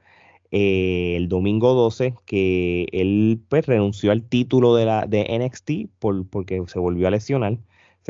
eh, 0.50 1.14
el 1.16 1.28
domingo 1.28 1.74
12, 1.74 2.14
que 2.24 2.86
él 2.92 3.40
pues, 3.48 3.66
renunció 3.66 4.12
al 4.12 4.22
título 4.22 4.74
de, 4.76 4.86
la, 4.86 5.06
de 5.06 5.38
NXT 5.38 5.90
por, 5.98 6.26
porque 6.28 6.62
se 6.66 6.78
volvió 6.78 7.08
a 7.08 7.10
lesionar. 7.10 7.58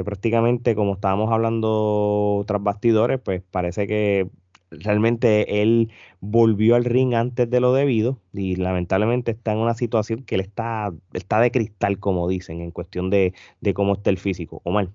Prácticamente, 0.05 0.77
como 0.77 0.95
estábamos 0.95 1.33
hablando 1.33 2.45
tras 2.47 2.63
bastidores, 2.63 3.19
pues 3.21 3.43
parece 3.51 3.89
que 3.89 4.29
realmente 4.71 5.63
él 5.63 5.91
volvió 6.21 6.75
al 6.75 6.85
ring 6.85 7.15
antes 7.15 7.49
de 7.49 7.61
lo 7.61 7.73
debido 7.73 8.19
y 8.33 8.57
lamentablemente 8.57 9.33
está 9.33 9.53
en 9.53 9.59
una 9.59 9.75
situación 9.75 10.23
que 10.23 10.37
él 10.37 10.41
está, 10.41 10.93
está 11.13 11.41
de 11.41 11.51
cristal, 11.51 11.99
como 11.99 12.29
dicen, 12.29 12.61
en 12.61 12.71
cuestión 12.71 13.11
de, 13.11 13.35
cómo 13.75 13.95
está 13.95 14.11
el 14.11 14.19
físico. 14.19 14.61
Omar. 14.65 14.89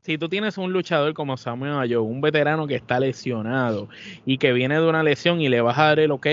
Si 0.00 0.16
tú 0.16 0.28
tienes 0.28 0.56
un 0.56 0.72
luchador 0.72 1.12
como 1.12 1.36
Samuel 1.36 1.74
Ayo, 1.74 2.02
un 2.02 2.20
veterano 2.20 2.66
que 2.66 2.76
está 2.76 3.00
lesionado 3.00 3.88
y 4.24 4.38
que 4.38 4.52
viene 4.52 4.80
de 4.80 4.88
una 4.88 5.02
lesión 5.02 5.40
y 5.40 5.48
le 5.48 5.60
vas 5.60 5.76
a 5.78 5.84
dar 5.84 6.00
el 6.00 6.12
ok, 6.12 6.26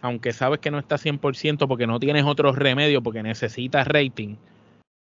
aunque 0.00 0.32
sabes 0.32 0.58
que 0.58 0.70
no 0.70 0.78
está 0.78 0.96
100% 0.96 1.66
porque 1.68 1.86
no 1.86 2.00
tienes 2.00 2.24
otro 2.24 2.52
remedio, 2.52 3.02
porque 3.02 3.22
necesitas 3.22 3.86
rating, 3.86 4.36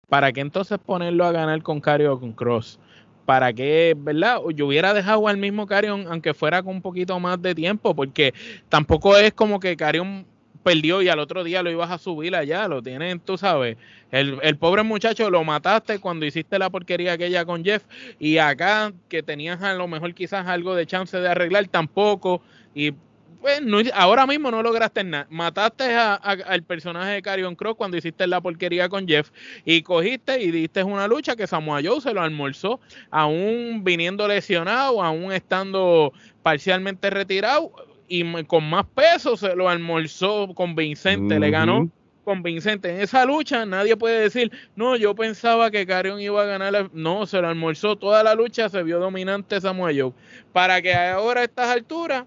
¿para 0.09 0.33
qué 0.33 0.41
entonces 0.41 0.79
ponerlo 0.79 1.25
a 1.25 1.33
ganar 1.33 1.63
con 1.63 1.81
Cario 1.81 2.15
o 2.15 2.21
con 2.21 2.33
Cross? 2.33 2.81
Para 3.29 3.53
que, 3.53 3.95
¿verdad? 3.95 4.39
Yo 4.55 4.69
hubiera 4.69 4.95
dejado 4.95 5.29
al 5.29 5.37
mismo 5.37 5.67
Carion, 5.67 6.07
aunque 6.09 6.33
fuera 6.33 6.63
con 6.63 6.77
un 6.77 6.81
poquito 6.81 7.21
más 7.21 7.43
de 7.43 7.55
tiempo, 7.55 7.95
porque 7.95 8.33
tampoco 8.71 9.19
es 9.19 9.35
como 9.35 9.61
que 9.61 9.77
Carion 9.77 10.25
perdió 10.63 11.03
y 11.03 11.11
al 11.11 11.19
otro 11.19 11.45
día 11.45 11.63
lo 11.63 11.71
ibas 11.71 11.91
a 11.91 11.99
subir 11.99 12.35
allá, 12.35 12.67
lo 12.69 12.83
tienen, 12.83 13.21
tú 13.21 13.37
sabes. 13.37 13.77
El, 14.11 14.39
el, 14.41 14.57
pobre 14.57 14.83
muchacho 14.83 15.29
lo 15.29 15.45
mataste 15.45 15.99
cuando 15.99 16.25
hiciste 16.25 16.59
la 16.59 16.71
porquería 16.71 17.13
aquella 17.13 17.45
con 17.45 17.63
Jeff 17.63 17.85
y 18.19 18.39
acá 18.39 18.95
que 19.11 19.23
tenías 19.23 19.63
a 19.63 19.75
lo 19.75 19.87
mejor 19.89 20.15
quizás 20.15 20.47
algo 20.47 20.75
de 20.75 20.87
chance 20.87 21.15
de 21.21 21.29
arreglar 21.29 21.69
tampoco 21.69 22.41
y 22.75 22.95
pues 23.41 23.61
ahora 23.95 24.27
mismo 24.27 24.51
no 24.51 24.63
lograste 24.63 25.05
nada. 25.05 25.27
Mataste 25.31 25.95
al 25.95 26.63
personaje 26.63 27.13
de 27.13 27.23
Carion 27.23 27.55
Cross 27.55 27.77
cuando 27.77 27.97
hiciste 27.97 28.27
la 28.27 28.41
porquería 28.41 28.89
con 28.89 29.07
Jeff 29.07 29.31
y 29.65 29.83
cogiste 29.83 30.43
y 30.43 30.51
diste 30.51 30.83
una 30.83 31.07
lucha 31.07 31.37
que 31.37 31.47
Samoa 31.47 31.81
Joe 31.83 32.01
se 32.01 32.13
lo 32.13 32.21
almorzó, 32.21 32.81
aún 33.11 33.83
viniendo 33.85 34.27
lesionado, 34.27 35.03
aún 35.03 35.33
estando 35.33 36.13
parcialmente 36.43 37.11
retirado 37.11 37.73
y 38.09 38.25
con 38.45 38.69
más 38.69 38.87
peso 38.87 39.37
se 39.37 39.55
lo 39.55 39.69
almorzó 39.69 40.53
convincente, 40.55 41.39
le 41.39 41.51
ganó 41.51 41.91
convincente. 42.25 42.91
En 42.91 43.01
esa 43.01 43.25
lucha 43.25 43.65
nadie 43.65 43.97
puede 43.97 44.21
decir, 44.21 44.51
no, 44.77 44.97
yo 44.97 45.15
pensaba 45.15 45.71
que 45.71 45.87
Carion 45.87 46.21
iba 46.21 46.43
a 46.43 46.47
ganar. 46.47 46.91
No, 46.93 47.27
se 47.27 47.41
lo 47.41 47.49
almorzó 47.49 47.97
toda 47.97 48.23
la 48.23 48.35
lucha, 48.35 48.69
se 48.69 48.83
vio 48.83 48.99
dominante 48.99 49.61
Samoa 49.61 49.93
Joe. 49.97 50.13
Para 50.53 50.83
que 50.83 50.95
ahora 50.95 51.43
a 51.43 51.45
estas 51.45 51.69
alturas 51.69 52.25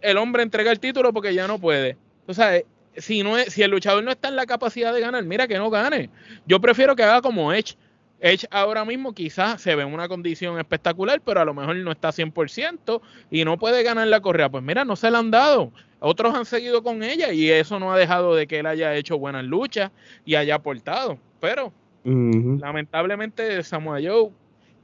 el 0.00 0.16
hombre 0.16 0.42
entrega 0.42 0.70
el 0.70 0.80
título 0.80 1.12
porque 1.12 1.34
ya 1.34 1.46
no 1.46 1.58
puede. 1.58 1.96
O 2.26 2.34
sea, 2.34 2.60
si, 2.96 3.22
no 3.22 3.38
es, 3.38 3.52
si 3.52 3.62
el 3.62 3.70
luchador 3.70 4.02
no 4.04 4.10
está 4.10 4.28
en 4.28 4.36
la 4.36 4.46
capacidad 4.46 4.92
de 4.94 5.00
ganar, 5.00 5.24
mira 5.24 5.48
que 5.48 5.58
no 5.58 5.70
gane. 5.70 6.10
Yo 6.46 6.60
prefiero 6.60 6.96
que 6.96 7.02
haga 7.02 7.22
como 7.22 7.52
Edge. 7.52 7.76
Edge 8.20 8.46
ahora 8.50 8.84
mismo 8.84 9.12
quizás 9.12 9.60
se 9.60 9.74
ve 9.74 9.82
en 9.82 9.92
una 9.92 10.08
condición 10.08 10.58
espectacular, 10.58 11.20
pero 11.20 11.40
a 11.40 11.44
lo 11.44 11.52
mejor 11.52 11.76
no 11.76 11.92
está 11.92 12.08
100% 12.08 13.02
y 13.30 13.44
no 13.44 13.58
puede 13.58 13.82
ganar 13.82 14.06
la 14.06 14.20
correa. 14.20 14.48
Pues 14.48 14.62
mira, 14.62 14.84
no 14.84 14.96
se 14.96 15.10
la 15.10 15.18
han 15.18 15.30
dado. 15.30 15.72
Otros 16.00 16.34
han 16.34 16.44
seguido 16.44 16.82
con 16.82 17.02
ella 17.02 17.32
y 17.32 17.50
eso 17.50 17.78
no 17.78 17.92
ha 17.92 17.98
dejado 17.98 18.34
de 18.34 18.46
que 18.46 18.58
él 18.60 18.66
haya 18.66 18.94
hecho 18.94 19.18
buenas 19.18 19.44
luchas 19.44 19.90
y 20.24 20.34
haya 20.34 20.56
aportado. 20.56 21.18
Pero 21.40 21.72
lamentablemente 22.04 23.62
Samoa 23.62 23.98
Joe 24.02 24.30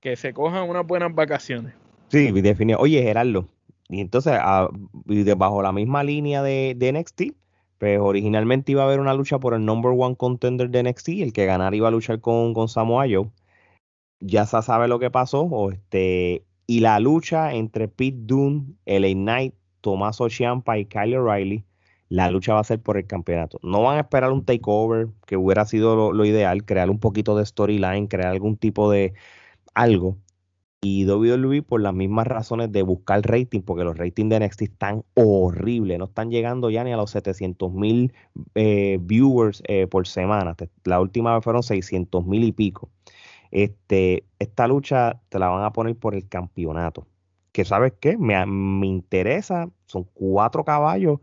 que 0.00 0.16
se 0.16 0.32
cojan 0.32 0.68
unas 0.68 0.86
buenas 0.86 1.14
vacaciones. 1.14 1.74
Sí, 2.08 2.32
definitivamente. 2.32 2.76
Oye, 2.82 3.02
Gerardo, 3.02 3.46
y 3.90 4.00
entonces, 4.00 4.38
bajo 5.36 5.62
la 5.62 5.72
misma 5.72 6.04
línea 6.04 6.42
de, 6.42 6.92
NXT, 6.92 7.34
pues 7.78 7.98
originalmente 8.00 8.72
iba 8.72 8.82
a 8.82 8.86
haber 8.86 9.00
una 9.00 9.14
lucha 9.14 9.38
por 9.40 9.54
el 9.54 9.64
number 9.64 9.92
one 9.96 10.16
contender 10.16 10.70
de 10.70 10.82
NXT, 10.84 11.08
el 11.20 11.32
que 11.32 11.46
ganara 11.46 11.74
iba 11.74 11.88
a 11.88 11.90
luchar 11.90 12.20
con, 12.20 12.54
con 12.54 12.68
Samoa 12.68 13.06
Joe. 13.10 13.30
Ya 14.20 14.46
se 14.46 14.60
sabe 14.62 14.86
lo 14.88 14.98
que 14.98 15.10
pasó, 15.10 15.70
este, 15.72 16.44
y 16.66 16.80
la 16.80 17.00
lucha 17.00 17.54
entre 17.54 17.88
Pete 17.88 18.18
Dunne, 18.20 18.74
LA 18.86 19.14
Knight, 19.14 19.54
Tommaso 19.80 20.28
Ciampa 20.28 20.78
y 20.78 20.86
Kyle 20.86 21.16
O'Reilly, 21.16 21.64
la 22.10 22.30
lucha 22.30 22.54
va 22.54 22.60
a 22.60 22.64
ser 22.64 22.80
por 22.82 22.96
el 22.98 23.06
campeonato. 23.06 23.58
No 23.62 23.82
van 23.82 23.96
a 23.98 24.00
esperar 24.02 24.30
un 24.32 24.44
takeover, 24.44 25.08
que 25.26 25.36
hubiera 25.36 25.64
sido 25.64 26.12
lo 26.12 26.24
ideal, 26.24 26.64
crear 26.64 26.90
un 26.90 27.00
poquito 27.00 27.36
de 27.36 27.46
storyline, 27.46 28.08
crear 28.08 28.28
algún 28.28 28.56
tipo 28.56 28.90
de 28.90 29.14
algo 29.74 30.16
y 30.82 31.04
WWE 31.04 31.62
por 31.62 31.82
las 31.82 31.92
mismas 31.92 32.26
razones 32.26 32.72
de 32.72 32.82
buscar 32.82 33.20
rating, 33.22 33.60
porque 33.60 33.84
los 33.84 33.98
ratings 33.98 34.30
de 34.30 34.40
NXT 34.40 34.62
están 34.62 35.04
horribles, 35.14 35.98
no 35.98 36.06
están 36.06 36.30
llegando 36.30 36.70
ya 36.70 36.84
ni 36.84 36.92
a 36.92 36.96
los 36.96 37.10
700 37.10 37.72
mil 37.72 38.14
eh, 38.54 38.98
viewers 39.00 39.62
eh, 39.66 39.86
por 39.86 40.06
semana. 40.06 40.56
La 40.84 41.00
última 41.00 41.34
vez 41.34 41.44
fueron 41.44 41.62
600 41.62 42.24
mil 42.26 42.44
y 42.44 42.52
pico. 42.52 42.90
Este, 43.50 44.24
esta 44.38 44.66
lucha 44.68 45.20
te 45.28 45.38
la 45.38 45.48
van 45.48 45.64
a 45.64 45.72
poner 45.72 45.96
por 45.96 46.14
el 46.14 46.28
campeonato. 46.28 47.06
Que 47.52 47.64
sabes 47.64 47.92
qué, 48.00 48.16
me, 48.16 48.46
me 48.46 48.86
interesa, 48.86 49.68
son 49.86 50.04
cuatro 50.14 50.64
caballos 50.64 51.18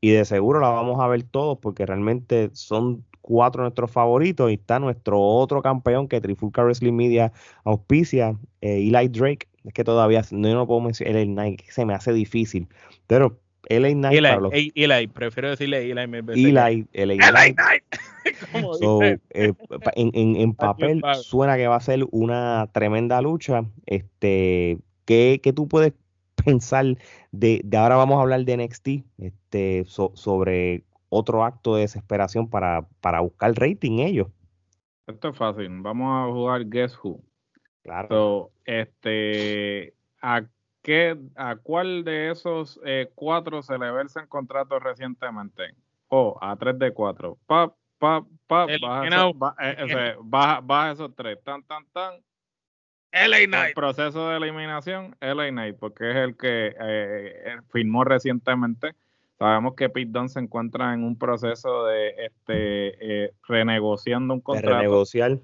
y 0.00 0.10
de 0.10 0.24
seguro 0.24 0.60
la 0.60 0.68
vamos 0.68 1.00
a 1.00 1.08
ver 1.08 1.24
todos 1.24 1.58
porque 1.58 1.84
realmente 1.84 2.50
son 2.52 3.04
cuatro 3.20 3.62
de 3.62 3.66
nuestros 3.66 3.90
favoritos 3.90 4.50
y 4.50 4.54
está 4.54 4.78
nuestro 4.78 5.20
otro 5.20 5.62
campeón 5.62 6.08
que 6.08 6.20
Trifulca 6.20 6.62
Wrestling 6.62 6.94
Media 6.94 7.32
auspicia, 7.64 8.36
eh, 8.60 8.78
Eli 8.78 9.08
Drake. 9.08 9.48
Es 9.64 9.74
que 9.74 9.84
todavía 9.84 10.22
no, 10.30 10.54
lo 10.54 10.66
puedo 10.66 10.80
mencionar, 10.80 11.16
el 11.16 11.28
Knight, 11.28 11.62
se 11.68 11.84
me 11.84 11.94
hace 11.94 12.12
difícil, 12.12 12.66
pero 13.06 13.38
Eli 13.68 13.92
Knight. 13.92 14.18
Eli, 14.52 14.72
Eli, 14.74 15.06
prefiero 15.08 15.50
decirle 15.50 15.90
Eli. 15.90 16.00
Eli, 16.00 16.86
Eli, 16.92 17.18
Knight. 17.18 17.58
Eh, 19.30 19.52
en, 19.94 20.36
en, 20.36 20.54
papel 20.54 21.02
suena 21.22 21.56
que 21.56 21.66
va 21.66 21.76
a 21.76 21.80
ser 21.80 22.04
una 22.10 22.68
tremenda 22.72 23.20
lucha. 23.22 23.64
Este, 23.86 24.78
¿qué, 25.06 25.40
qué 25.42 25.52
tú 25.52 25.68
puedes 25.68 25.94
pensar 26.44 26.96
de, 27.32 27.60
de, 27.64 27.76
ahora 27.76 27.96
vamos 27.96 28.18
a 28.18 28.22
hablar 28.22 28.44
de 28.44 28.56
NXT 28.56 28.88
este, 29.18 29.84
sobre 29.86 30.84
otro 31.10 31.44
acto 31.44 31.74
de 31.74 31.82
desesperación 31.82 32.48
para, 32.48 32.86
para 33.02 33.20
buscar 33.20 33.52
rating 33.54 33.98
ellos. 33.98 34.28
Esto 35.06 35.28
es 35.28 35.36
fácil. 35.36 35.68
Vamos 35.80 36.08
a 36.08 36.32
jugar 36.32 36.64
Guess 36.66 36.98
Who. 37.02 37.20
Claro. 37.82 38.50
este, 38.64 39.94
¿a, 40.22 40.42
qué, 40.82 41.18
¿A 41.34 41.56
cuál 41.56 42.04
de 42.04 42.30
esos 42.30 42.80
eh, 42.84 43.10
cuatro 43.14 43.62
se 43.62 43.76
le 43.76 43.90
versa 43.90 44.20
en 44.20 44.26
contrato 44.26 44.78
recientemente? 44.78 45.74
O 46.08 46.38
a 46.40 46.56
tres 46.56 46.78
de 46.78 46.92
cuatro. 46.92 47.38
Pa, 47.46 47.74
pa, 47.98 48.24
pa, 48.46 48.66
baja, 48.80 49.30
eh, 49.88 50.16
baja, 50.22 50.92
esos 50.92 51.14
tres. 51.16 51.42
Tan, 51.42 51.62
tan, 51.64 51.84
tan. 51.92 52.14
LA 53.12 53.46
Knight. 53.46 53.68
El 53.68 53.74
proceso 53.74 54.28
de 54.28 54.36
eliminación, 54.36 55.16
LA 55.20 55.48
Knight, 55.48 55.76
porque 55.76 56.10
es 56.10 56.16
el 56.16 56.36
que 56.36 56.76
eh, 56.80 57.56
firmó 57.72 58.04
recientemente 58.04 58.94
Sabemos 59.40 59.74
que 59.74 59.88
Pete 59.88 60.10
Dunne 60.12 60.28
se 60.28 60.38
encuentra 60.38 60.92
en 60.92 61.02
un 61.02 61.16
proceso 61.16 61.86
de 61.86 62.10
este 62.10 63.24
eh, 63.24 63.32
renegociando 63.48 64.34
un 64.34 64.42
contrato. 64.42 64.68
De 64.68 64.82
renegociar. 64.82 65.38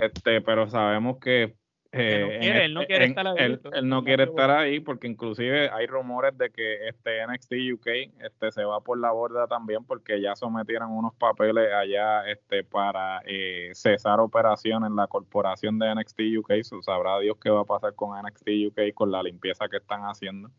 este, 0.00 0.40
pero 0.40 0.66
sabemos 0.70 1.18
que 1.18 1.54
eh, 1.92 2.64
él 2.64 2.72
no 2.72 2.86
quiere, 2.86 3.04
estar 3.04 3.26
ahí. 3.26 3.36
Él, 3.36 3.60
no 3.84 4.02
quiere 4.02 4.24
estar 4.24 4.50
ahí 4.50 4.80
porque 4.80 5.08
inclusive 5.08 5.68
hay 5.68 5.86
rumores 5.86 6.38
de 6.38 6.48
que 6.48 6.88
este 6.88 7.24
NXT 7.26 7.52
UK 7.74 7.86
este, 8.24 8.50
se 8.50 8.64
va 8.64 8.80
por 8.80 8.98
la 8.98 9.12
borda 9.12 9.46
también 9.46 9.84
porque 9.84 10.22
ya 10.22 10.34
sometieron 10.34 10.90
unos 10.90 11.14
papeles 11.14 11.70
allá 11.70 12.26
este, 12.26 12.64
para 12.64 13.20
eh, 13.26 13.72
cesar 13.74 14.20
operaciones 14.20 14.88
en 14.88 14.96
la 14.96 15.06
corporación 15.06 15.78
de 15.78 15.94
NXT 15.94 16.20
UK. 16.38 16.52
sabrá 16.80 17.18
Dios 17.18 17.36
qué 17.42 17.50
va 17.50 17.60
a 17.60 17.66
pasar 17.66 17.94
con 17.94 18.18
NXT 18.18 18.48
UK 18.68 18.94
con 18.94 19.12
la 19.12 19.22
limpieza 19.22 19.68
que 19.68 19.76
están 19.76 20.00
haciendo. 20.04 20.50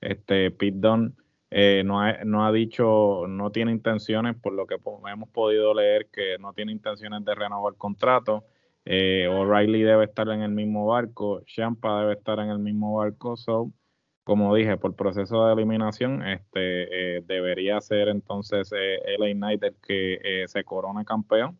Este, 0.00 0.52
Pete 0.52 0.78
Dunne 0.78 1.10
eh, 1.54 1.82
no, 1.84 2.00
ha, 2.00 2.24
no, 2.24 2.46
ha, 2.46 2.52
dicho, 2.52 3.26
no 3.28 3.50
tiene 3.50 3.72
intenciones, 3.72 4.34
por 4.36 4.54
lo 4.54 4.66
que 4.66 4.76
hemos 5.12 5.28
podido 5.28 5.74
leer, 5.74 6.08
que 6.10 6.38
no 6.38 6.54
tiene 6.54 6.72
intenciones 6.72 7.22
de 7.26 7.34
renovar 7.34 7.74
el 7.74 7.78
contrato. 7.78 8.44
Eh, 8.86 9.28
O'Reilly 9.28 9.82
debe 9.82 10.04
estar 10.04 10.28
en 10.30 10.40
el 10.40 10.50
mismo 10.50 10.86
barco, 10.86 11.42
Champa 11.44 12.00
debe 12.00 12.14
estar 12.14 12.38
en 12.38 12.48
el 12.48 12.58
mismo 12.58 12.94
barco. 12.94 13.36
So, 13.36 13.70
como 14.24 14.54
dije, 14.54 14.78
por 14.78 14.96
proceso 14.96 15.46
de 15.46 15.52
eliminación, 15.52 16.26
este 16.26 17.18
eh, 17.18 17.22
debería 17.26 17.80
ser 17.82 18.08
entonces 18.08 18.72
eh, 18.74 18.98
LA 19.18 19.34
Knight 19.34 19.62
el 19.62 19.76
que 19.86 20.44
se 20.46 20.64
corone 20.64 21.04
campeón 21.04 21.58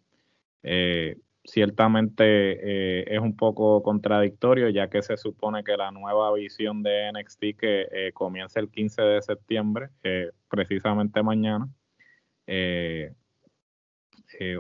ciertamente 1.45 2.25
eh, 2.25 3.05
es 3.09 3.21
un 3.21 3.37
poco 3.37 3.83
contradictorio, 3.83 4.69
ya 4.69 4.89
que 4.89 5.03
se 5.03 5.17
supone 5.17 5.65
que 5.65 5.77
la 5.77 5.91
nueva 5.91 6.33
visión 6.33 6.83
de 6.83 7.11
NXT 7.13 7.41
que 7.59 7.89
eh, 7.91 8.13
comienza 8.13 8.61
el 8.61 8.71
15 8.71 9.03
de 9.03 9.23
septiembre, 9.23 9.89
eh, 10.03 10.31
precisamente 10.49 11.23
mañana, 11.23 11.69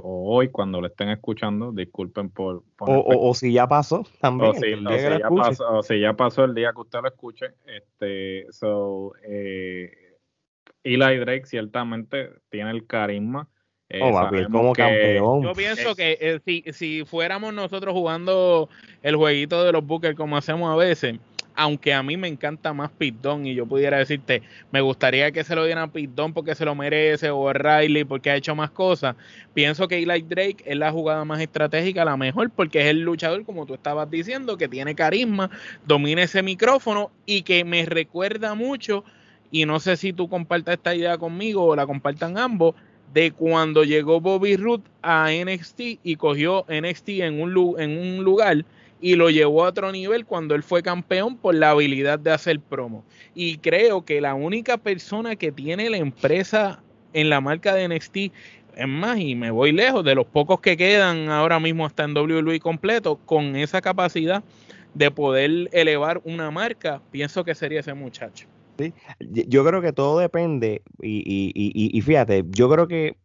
o 0.02 0.36
hoy 0.36 0.48
cuando 0.50 0.80
lo 0.80 0.86
estén 0.86 1.08
escuchando, 1.08 1.72
disculpen 1.72 2.30
por... 2.30 2.62
O, 2.78 3.34
si 3.34 3.52
ya 3.52 3.66
pasó 3.66 4.06
también. 4.20 4.50
O 4.50 4.54
si, 4.54 4.70
ya 5.18 5.28
pasó, 5.28 5.78
o 5.78 5.82
si, 5.82 6.00
ya 6.00 6.12
pasó, 6.14 6.44
el 6.44 6.54
día 6.54 6.72
que 6.72 6.80
usted 6.80 7.00
lo 7.00 7.08
escuche. 7.08 7.54
Este, 7.66 8.46
so, 8.50 9.12
Eli 9.24 11.18
Drake 11.18 11.46
ciertamente 11.46 12.30
tiene 12.50 12.70
el 12.70 12.86
carisma 12.86 13.48
Oh, 14.00 14.30
como 14.50 14.72
campeón. 14.72 15.42
Yo 15.42 15.52
pienso 15.54 15.94
que 15.94 16.16
eh, 16.20 16.40
si, 16.44 16.64
si 16.72 17.04
fuéramos 17.04 17.52
nosotros 17.52 17.92
jugando 17.92 18.68
el 19.02 19.16
jueguito 19.16 19.64
de 19.64 19.72
los 19.72 19.86
Bookers 19.86 20.16
como 20.16 20.36
hacemos 20.36 20.72
a 20.72 20.76
veces, 20.76 21.16
aunque 21.54 21.92
a 21.92 22.02
mí 22.02 22.16
me 22.16 22.28
encanta 22.28 22.72
más 22.72 22.90
Pitón 22.90 23.46
y 23.46 23.54
yo 23.54 23.66
pudiera 23.66 23.98
decirte, 23.98 24.42
me 24.70 24.80
gustaría 24.80 25.30
que 25.32 25.44
se 25.44 25.54
lo 25.54 25.64
dieran 25.64 25.84
a 25.84 25.92
Pitón 25.92 26.32
porque 26.32 26.54
se 26.54 26.64
lo 26.64 26.74
merece 26.74 27.30
o 27.30 27.48
a 27.48 27.52
Riley 27.52 28.04
porque 28.04 28.30
ha 28.30 28.36
hecho 28.36 28.54
más 28.54 28.70
cosas, 28.70 29.16
pienso 29.54 29.88
que 29.88 30.02
Eli 30.02 30.22
Drake 30.22 30.64
es 30.64 30.76
la 30.76 30.90
jugada 30.90 31.24
más 31.24 31.40
estratégica, 31.40 32.04
la 32.04 32.16
mejor 32.16 32.50
porque 32.50 32.80
es 32.80 32.86
el 32.86 33.00
luchador, 33.00 33.44
como 33.44 33.66
tú 33.66 33.74
estabas 33.74 34.10
diciendo, 34.10 34.56
que 34.56 34.68
tiene 34.68 34.94
carisma, 34.94 35.50
domina 35.86 36.22
ese 36.22 36.42
micrófono 36.42 37.10
y 37.26 37.42
que 37.42 37.64
me 37.64 37.84
recuerda 37.84 38.54
mucho, 38.54 39.04
y 39.50 39.66
no 39.66 39.80
sé 39.80 39.96
si 39.96 40.12
tú 40.12 40.28
compartas 40.28 40.74
esta 40.74 40.94
idea 40.94 41.18
conmigo 41.18 41.64
o 41.66 41.76
la 41.76 41.86
compartan 41.86 42.38
ambos, 42.38 42.74
de 43.12 43.32
cuando 43.32 43.84
llegó 43.84 44.20
Bobby 44.20 44.56
Roode 44.56 44.84
a 45.02 45.30
NXT 45.30 45.80
y 46.02 46.16
cogió 46.16 46.64
NXT 46.68 47.08
en 47.08 47.42
un, 47.42 47.80
en 47.80 47.98
un 47.98 48.24
lugar 48.24 48.64
y 49.00 49.16
lo 49.16 49.30
llevó 49.30 49.64
a 49.64 49.68
otro 49.68 49.90
nivel 49.90 50.24
cuando 50.24 50.54
él 50.54 50.62
fue 50.62 50.82
campeón 50.82 51.36
por 51.36 51.54
la 51.54 51.70
habilidad 51.70 52.18
de 52.18 52.30
hacer 52.30 52.60
promo. 52.60 53.04
Y 53.34 53.58
creo 53.58 54.04
que 54.04 54.20
la 54.20 54.34
única 54.34 54.78
persona 54.78 55.36
que 55.36 55.50
tiene 55.50 55.90
la 55.90 55.96
empresa 55.96 56.80
en 57.12 57.28
la 57.28 57.40
marca 57.40 57.74
de 57.74 57.88
NXT, 57.88 58.16
es 58.76 58.88
más, 58.88 59.18
y 59.18 59.34
me 59.34 59.50
voy 59.50 59.72
lejos, 59.72 60.04
de 60.04 60.14
los 60.14 60.26
pocos 60.26 60.60
que 60.60 60.76
quedan 60.76 61.28
ahora 61.28 61.60
mismo 61.60 61.84
hasta 61.84 62.04
en 62.04 62.16
WWE 62.16 62.60
completo, 62.60 63.16
con 63.26 63.56
esa 63.56 63.82
capacidad 63.82 64.42
de 64.94 65.10
poder 65.10 65.68
elevar 65.72 66.20
una 66.24 66.50
marca, 66.50 67.02
pienso 67.10 67.44
que 67.44 67.54
sería 67.54 67.80
ese 67.80 67.94
muchacho. 67.94 68.46
Yo 69.20 69.64
creo 69.64 69.80
que 69.80 69.92
todo 69.92 70.18
depende, 70.18 70.82
y, 71.00 72.00
fíjate, 72.02 72.44
yo 72.50 72.68
creo 72.70 72.88
que 72.88 73.16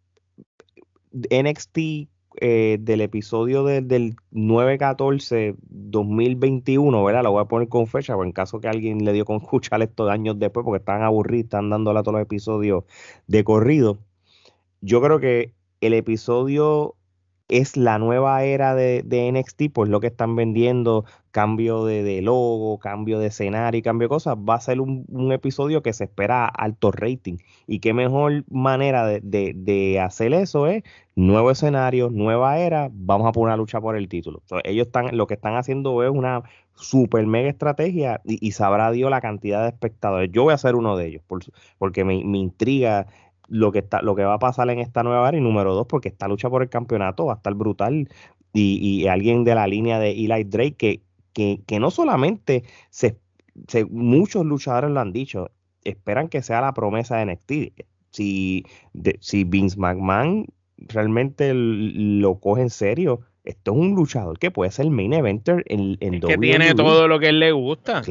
NXT 1.11 2.07
eh, 2.39 2.77
del 2.79 3.01
episodio 3.01 3.63
del 3.63 4.15
9-14-2021, 4.31 7.05
¿verdad? 7.05 7.23
Lo 7.23 7.31
voy 7.31 7.41
a 7.41 7.45
poner 7.45 7.67
con 7.67 7.87
fecha, 7.87 8.13
por 8.15 8.27
en 8.27 8.31
caso 8.31 8.59
que 8.59 8.67
alguien 8.67 9.03
le 9.03 9.13
dio 9.13 9.25
con 9.25 9.37
escuchar 9.41 9.81
estos 9.81 10.07
años 10.09 10.37
después, 10.37 10.63
porque 10.63 10.77
están 10.77 11.01
aburridos, 11.01 11.45
están 11.45 11.71
dándole 11.71 11.99
a 11.99 12.03
todos 12.03 12.13
los 12.13 12.21
episodios 12.21 12.83
de 13.25 13.43
corrido. 13.43 13.97
Yo 14.81 15.01
creo 15.01 15.19
que 15.19 15.55
el 15.81 15.93
episodio 15.93 16.96
es 17.49 17.77
la 17.77 17.97
nueva 17.97 18.43
era 18.43 18.75
de, 18.75 19.31
NXT, 19.31 19.71
pues 19.73 19.89
lo 19.89 19.99
que 19.99 20.07
están 20.07 20.35
vendiendo, 20.35 21.05
cambio 21.31 21.85
de, 21.85 22.21
logo, 22.21 22.77
cambio 22.79 23.19
de 23.19 23.27
escenario 23.27 23.79
y 23.79 23.81
cambio 23.81 24.07
de 24.07 24.09
cosas, 24.09 24.35
va 24.37 24.55
a 24.55 24.59
ser 24.59 24.81
un, 24.81 25.31
episodio 25.31 25.81
que 25.81 25.93
se 25.93 26.05
espera 26.05 26.45
alto 26.45 26.91
rating. 26.91 27.37
Y 27.65 27.79
qué 27.79 27.93
mejor 27.93 28.43
manera 28.49 29.05
de, 29.07 29.99
hacer 30.03 30.33
eso 30.33 30.67
es 30.67 30.83
nuevo 31.15 31.49
escenario, 31.49 32.09
nueva 32.11 32.59
era, 32.59 32.89
vamos 32.91 33.27
a 33.27 33.31
poner 33.31 33.47
una 33.47 33.57
lucha 33.57 33.81
por 33.81 33.95
el 33.95 34.07
título. 34.07 34.41
ellos 34.63 34.87
están, 34.87 35.15
lo 35.17 35.25
que 35.25 35.33
están 35.33 35.55
haciendo 35.55 36.03
es 36.03 36.11
una 36.11 36.43
super 36.75 37.25
mega 37.25 37.49
estrategia 37.49 38.21
y, 38.23 38.51
sabrá 38.51 38.91
Dios 38.91 39.09
la 39.09 39.21
cantidad 39.21 39.63
de 39.63 39.69
espectadores. 39.69 40.31
Yo 40.31 40.43
voy 40.43 40.53
a 40.53 40.57
ser 40.57 40.75
uno 40.75 40.95
de 40.95 41.07
ellos 41.07 41.23
porque 41.79 42.03
me 42.03 42.37
intriga 42.37 43.07
lo 43.47 43.71
que 43.71 43.79
está, 43.79 44.01
lo 44.01 44.15
que 44.15 44.23
va 44.23 44.35
a 44.35 44.39
pasar 44.39 44.69
en 44.69 44.79
esta 44.79 45.03
nueva 45.03 45.27
era 45.29 45.37
y 45.37 45.41
número 45.41 45.73
dos, 45.73 45.87
porque 45.87 46.09
esta 46.09 46.27
lucha 46.27 46.49
por 46.49 46.63
el 46.63 46.69
campeonato 46.69 47.25
va 47.25 47.33
a 47.33 47.35
estar 47.37 47.53
brutal 47.53 48.09
y, 48.53 49.07
alguien 49.07 49.43
de 49.43 49.55
la 49.55 49.67
línea 49.67 49.99
de 49.99 50.11
Eli 50.11 50.43
Drake 50.43 50.75
que, 50.75 51.01
que, 51.33 51.61
que 51.67 51.79
no 51.79 51.91
solamente 51.91 52.63
se, 52.89 53.19
muchos 53.89 54.45
luchadores 54.45 54.89
lo 54.91 54.99
han 54.99 55.13
dicho, 55.13 55.51
esperan 55.83 56.27
que 56.27 56.41
sea 56.41 56.61
la 56.61 56.73
promesa 56.73 57.17
de 57.17 57.25
NXT. 57.25 57.51
si, 58.11 58.65
si 59.19 59.43
Vince 59.43 59.77
McMahon 59.77 60.47
realmente 60.77 61.51
lo 61.53 62.39
coge 62.39 62.63
en 62.63 62.69
serio, 62.69 63.21
esto 63.47 63.71
es 63.71 63.77
un 63.77 63.95
luchador 63.95 64.37
que 64.37 64.51
puede 64.51 64.71
ser 64.71 64.89
main 64.89 65.13
eventer 65.13 65.63
en, 65.67 65.97
en 65.99 66.19
Que 66.19 66.37
tiene 66.37 66.73
todo 66.75 67.07
lo 67.07 67.19
que 67.19 67.29
él 67.29 67.39
le 67.39 67.51
gusta. 67.51 68.01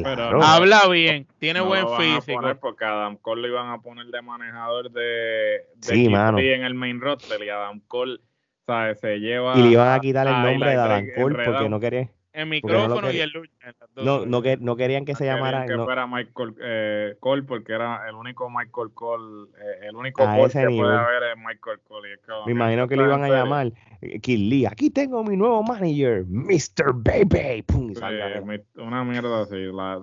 habla 0.41 0.87
bien, 0.89 1.27
tiene 1.39 1.61
buen 1.61 1.85
físico. 1.97 2.41
porque 2.59 2.85
Adam 2.85 3.17
Cole 3.17 3.43
lo 3.43 3.47
iban 3.49 3.69
a 3.69 3.81
poner 3.81 4.07
de 4.07 4.21
manejador 4.21 4.91
de, 4.91 5.01
de 5.01 5.63
sí, 5.81 6.05
en 6.07 6.63
el 6.63 6.73
main 6.73 6.99
roster 6.99 7.41
y 7.43 7.49
Adam 7.49 7.81
Cole, 7.87 8.19
¿sabes? 8.65 8.99
Se 8.99 9.17
lleva. 9.19 9.57
Y 9.57 9.63
le 9.63 9.69
iban 9.69 9.93
a 9.93 9.99
quitar 9.99 10.27
el 10.27 10.41
nombre 10.41 10.71
de 10.71 10.75
Adam 10.75 11.05
Cole 11.15 11.43
porque 11.45 11.69
no 11.69 11.79
quería 11.79 12.09
el 12.37 12.47
micrófono 12.47 13.11
y 13.11 13.19
el 13.19 13.31
lucha. 13.31 13.73
No, 13.95 14.25
no, 14.25 14.41
que, 14.41 14.57
no 14.57 14.75
querían 14.75 15.05
que 15.05 15.15
se 15.15 15.25
llamara. 15.25 15.65
Que 15.65 15.75
fuera 15.75 16.05
Michael 16.05 16.55
eh, 16.61 17.15
Cole 17.19 17.43
porque 17.43 17.73
era 17.73 18.07
el 18.07 18.15
único 18.15 18.49
Michael 18.49 18.91
Cole, 18.93 19.49
eh, 19.59 19.87
el 19.87 19.95
único 19.95 20.23
Cole 20.23 20.49
que 20.49 20.77
puede 20.77 20.95
haber 20.95 21.23
es 21.23 21.37
Michael 21.37 21.79
Cole. 21.87 22.19
Me 22.45 22.51
imagino 22.51 22.87
que 22.87 22.95
lo 22.95 23.05
iban 23.05 23.23
a 23.23 23.29
llamar 23.29 23.71
eh, 24.01 24.19
Kid 24.19 24.49
Lee. 24.49 24.65
Aquí 24.67 24.91
tengo 24.91 25.23
mi 25.23 25.35
nuevo 25.35 25.63
manager, 25.63 26.25
Mr. 26.27 26.93
Baby. 26.93 27.63
Pum, 27.63 27.93
una 28.75 29.03
mierda 29.03 29.41
así. 29.41 29.55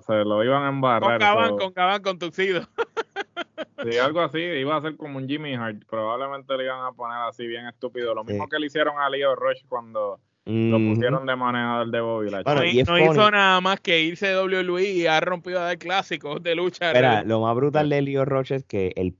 se 0.05 0.13
lo 0.25 0.43
iban 0.43 0.63
a 0.63 0.69
embarrar. 0.69 1.11
Con 1.11 1.19
Caban, 1.19 1.57
con 1.57 1.73
Caban, 1.73 2.01
con 2.01 2.19
Tuxido. 2.19 2.61
Sí, 3.83 3.97
algo 3.97 4.21
así, 4.21 4.39
iba 4.39 4.75
a 4.75 4.81
ser 4.81 4.95
como 4.95 5.17
un 5.17 5.27
Jimmy 5.27 5.53
Hart, 5.53 5.83
probablemente 5.87 6.57
le 6.57 6.65
iban 6.65 6.85
a 6.85 6.91
poner 6.93 7.17
así 7.19 7.45
bien 7.45 7.67
estúpido, 7.67 8.15
lo 8.15 8.23
mismo 8.23 8.47
que 8.47 8.57
le 8.57 8.67
hicieron 8.67 8.97
a 8.99 9.09
Leo 9.09 9.35
Rush 9.35 9.63
cuando 9.67 10.19
lo 10.45 10.77
pusieron 10.77 11.25
de 11.25 11.35
manejador 11.35 11.89
de 11.89 12.01
Bobby 12.01 12.29
no, 12.29 12.99
hizo 12.99 13.31
nada 13.31 13.61
más 13.61 13.79
que 13.79 14.03
irse 14.03 14.27
de 14.27 14.43
WWE 14.43 14.91
y 14.91 15.07
ha 15.07 15.19
rompido 15.19 15.59
a 15.59 15.63
dar 15.63 15.77
clásicos 15.79 16.43
de 16.43 16.53
lucha. 16.53 16.87
Espera, 16.87 17.23
lo 17.23 17.41
más 17.41 17.55
brutal 17.55 17.89
de 17.89 18.01
Leo 18.03 18.25
Roche 18.25 18.55
es 18.55 18.63
que 18.63 18.93
el, 18.95 19.15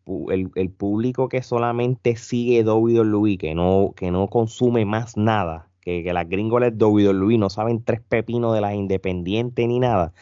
el, 0.55 0.69
público 0.69 1.27
que 1.27 1.41
solamente 1.41 2.15
sigue 2.15 2.63
WWE, 2.63 3.37
que 3.39 3.55
no, 3.55 3.93
que 3.95 4.11
no 4.11 4.27
consume 4.27 4.85
más 4.85 5.17
nada, 5.17 5.67
que, 5.81 6.03
que 6.03 6.13
las 6.13 6.29
gringoles 6.29 6.73
WWE 6.77 7.39
no 7.39 7.49
saben 7.49 7.83
tres 7.83 8.01
pepinos 8.01 8.53
de 8.53 8.61
las 8.61 8.75
independientes 8.75 9.67
ni 9.67 9.79
nada. 9.79 10.13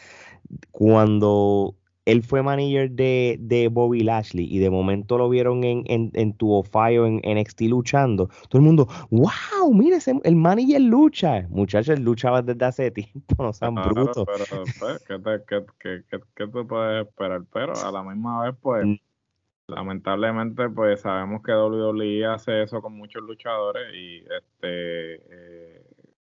Cuando 0.70 1.74
él 2.06 2.22
fue 2.22 2.42
manager 2.42 2.90
de, 2.90 3.36
de, 3.40 3.68
Bobby 3.68 4.02
Lashley 4.02 4.46
y 4.50 4.58
de 4.58 4.70
momento 4.70 5.16
lo 5.16 5.28
vieron 5.28 5.64
en, 5.64 5.84
en, 5.86 6.10
en 6.14 6.34
tu 6.36 6.62
Fire 6.62 7.04
en, 7.04 7.20
NXT 7.24 7.62
luchando. 7.62 8.28
Todo 8.48 8.60
el 8.60 8.62
mundo, 8.62 8.86
wow, 9.10 9.72
mire, 9.72 9.98
el 10.24 10.36
manager 10.36 10.80
lucha. 10.80 11.46
Muchachos, 11.48 11.98
luchaba 12.00 12.42
desde 12.42 12.64
hace 12.64 12.90
tiempo, 12.90 13.34
no 13.38 13.52
sean 13.52 13.74
brutos. 13.74 14.26
Pero, 14.26 14.64
pues, 14.78 15.04
¿qué, 15.06 15.18
te, 15.18 15.44
qué, 15.48 15.64
qué, 16.10 16.20
qué, 16.34 16.46
tú 16.46 16.66
puedes 16.66 17.06
esperar? 17.06 17.42
Pero 17.52 17.72
a 17.72 17.90
la 17.90 18.02
misma 18.02 18.44
vez, 18.44 18.54
pues, 18.60 18.84
mm. 18.86 18.96
lamentablemente, 19.68 20.68
pues 20.68 21.00
sabemos 21.00 21.42
que 21.42 21.52
WWE 21.52 22.26
hace 22.26 22.62
eso 22.62 22.82
con 22.82 22.96
muchos 22.96 23.22
luchadores 23.22 23.94
y 23.94 24.18
este... 24.18 25.14
Eh, 25.14 25.84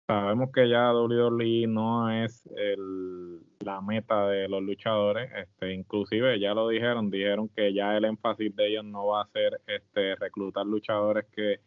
sabemos 0.08 0.50
que 0.54 0.68
ya 0.70 0.90
WWE 0.92 1.66
no 1.68 2.10
es 2.10 2.48
el, 2.56 3.42
la 3.68 3.82
meta 3.82 4.26
de 4.26 4.48
los 4.48 4.62
luchadores, 4.62 5.30
este, 5.36 5.74
inclusive 5.74 6.40
ya 6.40 6.54
lo 6.54 6.68
dijeron, 6.68 7.10
dijeron 7.10 7.50
que 7.50 7.74
ya 7.74 7.96
el 7.98 8.06
énfasis 8.06 8.56
de 8.56 8.68
ellos 8.68 8.84
no 8.84 9.08
va 9.08 9.22
a 9.22 9.28
ser 9.28 9.60
este 9.66 10.14
reclutar 10.16 10.64
luchadores 10.64 11.26
que 11.36 11.60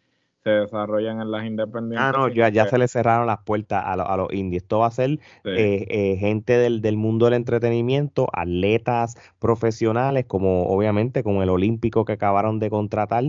se 0.43 0.49
desarrollan 0.49 1.21
en 1.21 1.29
las 1.29 1.45
independientes. 1.45 1.99
Ah, 2.01 2.11
no, 2.11 2.27
ya, 2.27 2.49
ya 2.49 2.65
se 2.65 2.79
le 2.79 2.87
cerraron 2.87 3.27
las 3.27 3.43
puertas 3.43 3.83
a, 3.85 3.93
a 3.93 4.17
los 4.17 4.33
indies. 4.33 4.63
Esto 4.63 4.79
va 4.79 4.87
a 4.87 4.91
ser 4.91 5.11
eh, 5.43 5.85
eh, 5.87 6.17
gente 6.17 6.57
del, 6.57 6.81
del, 6.81 6.97
mundo 6.97 7.25
del 7.25 7.35
entretenimiento, 7.35 8.27
atletas 8.33 9.15
profesionales, 9.37 10.25
como 10.25 10.63
obviamente 10.63 11.21
como 11.21 11.43
el 11.43 11.49
olímpico 11.49 12.03
que 12.05 12.13
acabaron 12.13 12.57
de 12.57 12.71
contratar, 12.71 13.25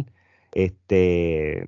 este 0.52 1.66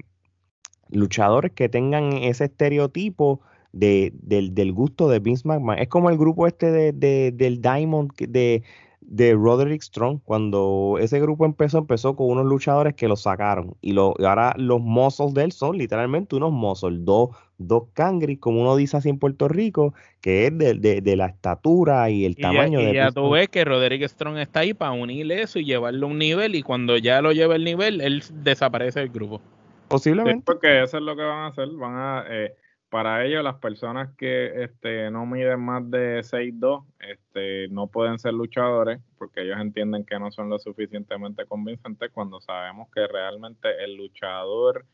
luchadores 0.88 1.52
que 1.52 1.68
tengan 1.68 2.14
ese 2.14 2.44
estereotipo 2.44 3.40
de, 3.74 4.12
del, 4.22 4.54
del, 4.54 4.72
gusto 4.72 5.08
de 5.08 5.18
Vince 5.18 5.46
McMahon. 5.46 5.78
Es 5.78 5.88
como 5.88 6.08
el 6.08 6.16
grupo 6.16 6.46
este 6.46 6.70
de, 6.70 6.92
de, 6.92 7.32
del 7.32 7.60
Diamond 7.60 8.12
de, 8.16 8.62
de 9.00 9.34
Roderick 9.34 9.82
Strong. 9.82 10.20
Cuando 10.24 10.96
ese 11.00 11.20
grupo 11.20 11.44
empezó, 11.44 11.78
empezó 11.78 12.14
con 12.14 12.28
unos 12.28 12.46
luchadores 12.46 12.94
que 12.94 13.08
lo 13.08 13.16
sacaron. 13.16 13.74
Y, 13.80 13.92
lo, 13.92 14.14
ahora 14.20 14.54
los 14.56 14.80
muscles 14.80 15.34
de 15.34 15.44
él 15.44 15.52
son 15.52 15.76
literalmente 15.76 16.36
unos 16.36 16.52
muscles, 16.52 17.04
dos, 17.04 17.30
dos 17.58 17.84
cangris, 17.94 18.38
como 18.38 18.60
uno 18.60 18.76
dice 18.76 18.96
así 18.96 19.08
en 19.08 19.18
Puerto 19.18 19.48
Rico, 19.48 19.92
que 20.20 20.46
es 20.46 20.56
de, 20.56 21.00
de, 21.00 21.16
la 21.16 21.26
estatura 21.26 22.08
y 22.10 22.24
el 22.24 22.36
tamaño 22.36 22.78
de 22.78 22.90
Y 22.90 22.94
ya 22.94 23.10
tú 23.10 23.30
ves 23.30 23.48
que 23.48 23.64
Roderick 23.64 24.04
Strong 24.08 24.38
está 24.38 24.60
ahí 24.60 24.72
para 24.72 24.92
unir 24.92 25.30
eso 25.32 25.58
y 25.58 25.64
llevarlo 25.64 26.06
a 26.06 26.10
un 26.10 26.18
nivel. 26.18 26.54
Y 26.54 26.62
cuando 26.62 26.96
ya 26.96 27.20
lo 27.20 27.32
lleva 27.32 27.56
el 27.56 27.64
nivel, 27.64 28.00
él 28.00 28.22
desaparece 28.32 29.00
del 29.00 29.08
grupo. 29.08 29.40
Posiblemente. 29.88 30.44
porque 30.46 30.82
eso 30.82 30.96
es 30.96 31.02
lo 31.02 31.16
que 31.16 31.22
van 31.22 31.38
a 31.40 31.46
hacer. 31.48 31.68
Van 31.70 31.94
a, 31.94 32.24
eh, 32.30 32.54
para 32.94 33.24
ellos, 33.24 33.42
las 33.42 33.56
personas 33.56 34.14
que 34.16 34.62
este, 34.62 35.10
no 35.10 35.26
miden 35.26 35.58
más 35.58 35.90
de 35.90 36.22
6'2 36.22 36.84
este, 37.00 37.66
no 37.66 37.88
pueden 37.88 38.20
ser 38.20 38.34
luchadores 38.34 39.00
porque 39.18 39.42
ellos 39.42 39.58
entienden 39.58 40.04
que 40.04 40.16
no 40.20 40.30
son 40.30 40.48
lo 40.48 40.60
suficientemente 40.60 41.44
convincentes 41.44 42.12
cuando 42.12 42.40
sabemos 42.40 42.88
que 42.94 43.04
realmente 43.08 43.82
el 43.82 43.96
luchador 43.96 44.86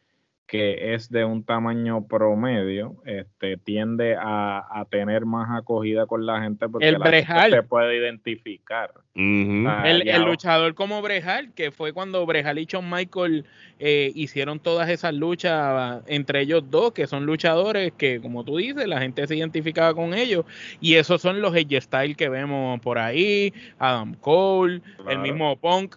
que 0.50 0.94
es 0.94 1.08
de 1.10 1.24
un 1.24 1.44
tamaño 1.44 2.08
promedio, 2.08 2.96
este, 3.06 3.56
tiende 3.56 4.16
a, 4.18 4.84
tener 4.90 5.24
más 5.24 5.48
acogida 5.56 6.06
con 6.06 6.26
la 6.26 6.42
gente 6.42 6.68
porque 6.68 6.88
el 6.88 6.98
la 6.98 7.12
gente 7.12 7.50
se 7.50 7.62
puede 7.62 7.96
identificar. 7.96 8.92
el, 9.14 10.24
luchador 10.24 10.74
como 10.74 11.02
Brejal, 11.02 11.54
que 11.54 11.70
fue 11.70 11.92
cuando 11.92 12.26
Brejal 12.26 12.58
y 12.58 12.64
Shawn 12.64 12.90
Michael 12.90 13.44
eh, 13.78 14.10
hicieron 14.16 14.58
todas 14.58 14.88
esas 14.88 15.14
luchas 15.14 16.02
entre 16.08 16.40
ellos 16.40 16.68
dos, 16.68 16.90
que 16.94 17.06
son 17.06 17.26
luchadores 17.26 17.92
que, 17.92 18.20
como 18.20 18.42
tú 18.42 18.56
dices, 18.56 18.88
la 18.88 19.00
gente 19.00 19.28
se 19.28 19.36
identificaba 19.36 19.94
con 19.94 20.14
ellos. 20.14 20.44
Y 20.80 20.96
esos 20.96 21.22
son 21.22 21.40
los 21.40 21.54
Edge 21.54 21.80
Style 21.80 22.16
que 22.16 22.28
vemos 22.28 22.80
por 22.80 22.98
ahí, 22.98 23.54
Adam 23.78 24.14
Cole, 24.14 24.82
el 25.08 25.20
mismo 25.20 25.56
Punk. 25.60 25.94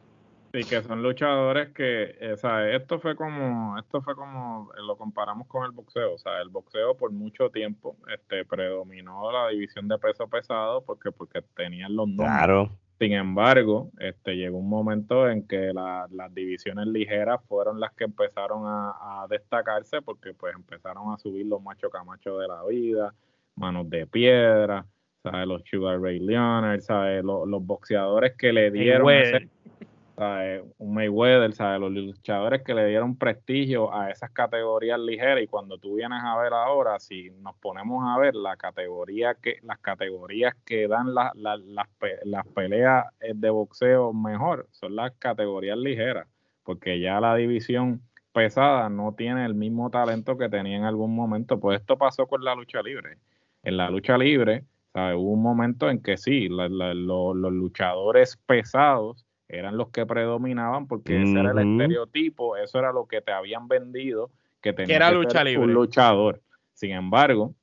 Y 0.55 0.63
que 0.65 0.83
son 0.83 1.01
luchadores 1.01 1.69
que, 1.69 2.15
o 2.31 2.37
sea, 2.37 2.69
esto 2.75 2.99
fue 2.99 3.15
como, 3.15 3.75
esto 3.79 4.03
fue 4.03 4.15
como, 4.15 4.69
lo 4.85 4.95
comparamos 4.95 5.47
con 5.47 5.65
el 5.65 5.71
boxeo, 5.71 6.13
o 6.13 6.17
sea, 6.19 6.39
el 6.41 6.49
boxeo 6.49 6.95
por 6.95 7.11
mucho 7.11 7.49
tiempo, 7.49 7.97
este, 8.13 8.45
predominó 8.45 9.31
la 9.31 9.47
división 9.47 9.87
de 9.87 9.97
peso 9.97 10.27
pesado 10.27 10.83
porque, 10.85 11.11
porque 11.11 11.41
tenían 11.55 11.95
los 11.95 12.07
números. 12.07 12.35
Claro. 12.35 12.69
Sin 12.99 13.13
embargo, 13.13 13.89
este, 13.97 14.35
llegó 14.35 14.59
un 14.59 14.69
momento 14.69 15.27
en 15.27 15.47
que 15.47 15.73
las 15.73 16.33
divisiones 16.35 16.85
ligeras 16.85 17.41
fueron 17.47 17.79
las 17.79 17.91
que 17.93 18.03
empezaron 18.03 18.61
a, 18.67 19.25
destacarse 19.27 20.03
porque 20.03 20.35
pues 20.35 20.53
empezaron 20.55 21.11
a 21.11 21.17
subir 21.17 21.47
los 21.47 21.63
machos 21.63 21.91
camachos 21.91 22.39
de 22.39 22.47
la 22.47 22.63
vida, 22.65 23.15
manos 23.55 23.89
de 23.89 24.05
piedra, 24.05 24.85
¿sabes? 25.23 25.47
los 25.47 25.63
Sugar 25.63 25.99
Ray 25.99 26.19
Leonard, 26.19 26.81
¿sabes? 26.81 27.23
Los, 27.23 27.47
los 27.47 27.65
boxeadores 27.65 28.35
que 28.37 28.53
le 28.53 28.69
dieron 28.69 29.09
ese, 29.09 29.49
un 30.77 30.93
Mayweather, 30.93 31.53
¿sabes? 31.53 31.79
los 31.79 31.91
luchadores 31.91 32.63
que 32.63 32.73
le 32.73 32.87
dieron 32.87 33.17
prestigio 33.17 33.93
a 33.93 34.09
esas 34.09 34.31
categorías 34.31 34.99
ligeras 34.99 35.43
y 35.43 35.47
cuando 35.47 35.77
tú 35.77 35.95
vienes 35.95 36.21
a 36.23 36.37
ver 36.37 36.53
ahora, 36.53 36.99
si 36.99 37.29
nos 37.41 37.55
ponemos 37.57 38.03
a 38.07 38.19
ver 38.19 38.35
la 38.35 38.57
categoría 38.57 39.35
que, 39.35 39.57
las 39.61 39.79
categorías 39.79 40.55
que 40.65 40.87
dan 40.87 41.13
las, 41.13 41.33
las 41.35 42.47
peleas 42.53 43.05
de 43.21 43.49
boxeo 43.49 44.13
mejor 44.13 44.67
son 44.71 44.95
las 44.95 45.11
categorías 45.13 45.77
ligeras, 45.77 46.27
porque 46.63 46.99
ya 46.99 47.19
la 47.19 47.35
división 47.35 48.01
pesada 48.33 48.89
no 48.89 49.13
tiene 49.13 49.45
el 49.45 49.53
mismo 49.53 49.89
talento 49.89 50.37
que 50.37 50.49
tenía 50.49 50.77
en 50.77 50.83
algún 50.83 51.15
momento, 51.15 51.59
pues 51.59 51.79
esto 51.79 51.97
pasó 51.97 52.27
con 52.27 52.43
la 52.43 52.55
lucha 52.55 52.81
libre. 52.81 53.17
En 53.63 53.77
la 53.77 53.89
lucha 53.89 54.17
libre, 54.17 54.65
¿sabes? 54.91 55.15
hubo 55.17 55.31
un 55.31 55.41
momento 55.41 55.89
en 55.89 56.01
que 56.01 56.17
sí, 56.17 56.49
los 56.49 56.95
luchadores 57.53 58.37
pesados 58.45 59.25
eran 59.57 59.77
los 59.77 59.89
que 59.89 60.05
predominaban 60.05 60.87
porque 60.87 61.21
ese 61.21 61.39
era 61.39 61.51
el 61.51 61.59
estereotipo, 61.59 62.57
eso 62.57 62.79
era 62.79 62.91
lo 62.91 63.07
que 63.07 63.21
te 63.21 63.31
habían 63.31 63.67
vendido, 63.67 64.31
que 64.61 64.73
tenía 64.73 64.99
que, 65.09 65.15
lucha 65.15 65.43
ser 65.43 65.59
un 65.59 65.73
luchador. 65.73 66.41
Sin 66.73 66.91
embargo, 66.91 67.53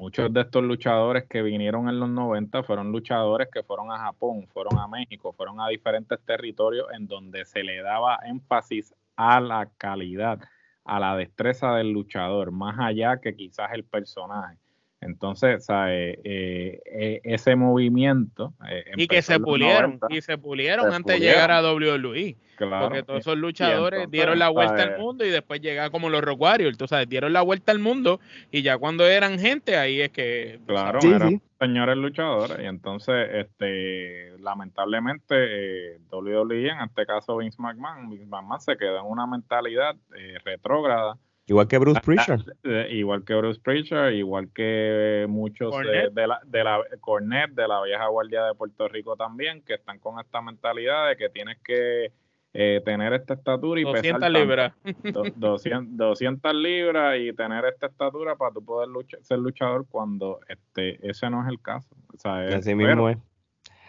muchos 0.00 0.32
de 0.32 0.40
estos 0.40 0.62
luchadores 0.62 1.24
que 1.24 1.42
vinieron 1.42 1.88
en 1.88 2.00
los 2.00 2.08
90 2.08 2.62
fueron 2.62 2.92
luchadores 2.92 3.48
que 3.52 3.62
fueron 3.62 3.90
a 3.92 3.98
Japón, 3.98 4.46
fueron 4.52 4.78
a 4.78 4.88
México, 4.88 5.32
fueron 5.32 5.60
a 5.60 5.68
diferentes 5.68 6.18
territorios 6.24 6.86
en 6.92 7.06
donde 7.06 7.44
se 7.44 7.62
le 7.62 7.82
daba 7.82 8.18
énfasis 8.24 8.94
a 9.16 9.40
la 9.40 9.70
calidad, 9.78 10.40
a 10.84 11.00
la 11.00 11.16
destreza 11.16 11.74
del 11.74 11.90
luchador, 11.90 12.50
más 12.50 12.78
allá 12.78 13.20
que 13.20 13.36
quizás 13.36 13.70
el 13.72 13.84
personaje. 13.84 14.58
Entonces, 15.04 15.66
¿sabes? 15.66 16.18
Eh, 16.24 16.80
eh, 16.86 17.20
ese 17.24 17.56
movimiento. 17.56 18.54
Eh, 18.70 18.84
y 18.96 19.06
que 19.06 19.20
se 19.20 19.38
pulieron, 19.38 20.00
y 20.08 20.22
se 20.22 20.38
pulieron 20.38 20.92
antes 20.92 21.20
de 21.20 21.26
llegar 21.26 21.50
a 21.50 21.62
WWE. 21.62 22.36
porque 22.56 23.02
todos 23.02 23.20
esos 23.20 23.36
luchadores 23.36 24.10
dieron 24.10 24.38
la 24.38 24.48
vuelta 24.48 24.82
al 24.82 24.98
mundo 24.98 25.24
y 25.24 25.30
después 25.30 25.60
llegaron 25.60 25.92
como 25.92 26.08
los 26.08 26.22
Rock 26.22 26.40
Warriors, 26.40 26.78
tú 26.78 26.88
sabes, 26.88 27.08
dieron 27.08 27.32
la 27.32 27.42
vuelta 27.42 27.72
al 27.72 27.80
mundo 27.80 28.18
y 28.50 28.62
ya 28.62 28.78
cuando 28.78 29.06
eran 29.06 29.38
gente, 29.38 29.76
ahí 29.76 30.00
es 30.00 30.10
que. 30.10 30.60
Claro, 30.66 30.98
eran 31.02 31.42
señores 31.60 31.96
luchadores. 31.98 32.58
Y 32.60 32.66
entonces, 32.66 33.28
este 33.32 34.38
lamentablemente, 34.38 35.98
WWE, 36.10 36.68
en 36.68 36.80
este 36.80 37.04
caso 37.04 37.36
Vince 37.36 37.60
McMahon, 37.60 38.08
Vince 38.08 38.26
McMahon 38.26 38.60
se 38.60 38.76
quedó 38.78 39.00
en 39.00 39.06
una 39.06 39.26
mentalidad 39.26 39.96
retrógrada 40.44 41.18
Igual 41.46 41.68
que 41.68 41.78
Bruce 41.78 42.00
Prichard. 42.00 42.40
Ah, 42.64 42.86
igual 42.88 43.24
que 43.24 43.34
Bruce 43.34 43.60
Prichard, 43.60 44.12
igual 44.12 44.48
que 44.54 45.26
muchos 45.28 45.74
de, 45.78 46.26
la, 46.26 46.40
de 46.44 46.64
la 46.64 46.80
Cornet, 47.00 47.50
de 47.50 47.68
la 47.68 47.82
vieja 47.82 48.06
guardia 48.08 48.44
de 48.44 48.54
Puerto 48.54 48.88
Rico 48.88 49.14
también, 49.16 49.62
que 49.62 49.74
están 49.74 49.98
con 49.98 50.18
esta 50.18 50.40
mentalidad 50.40 51.08
de 51.08 51.16
que 51.16 51.28
tienes 51.28 51.58
que 51.62 52.12
eh, 52.54 52.80
tener 52.84 53.12
esta 53.12 53.34
estatura 53.34 53.80
y 53.80 53.84
200 53.84 54.30
libras. 54.30 54.72
200, 55.02 56.54
libras 56.54 57.18
y 57.18 57.32
tener 57.34 57.64
esta 57.66 57.86
estatura 57.88 58.36
para 58.36 58.52
tú 58.52 58.64
poder 58.64 58.88
ser 59.20 59.38
luchador 59.38 59.86
cuando 59.88 60.40
este 60.48 60.98
ese 61.06 61.28
no 61.28 61.42
es 61.42 61.48
el 61.48 61.60
caso. 61.60 61.94
O 62.14 62.16
sea, 62.16 62.56
Así 62.56 62.74
mismo 62.74 63.10
es. 63.10 63.18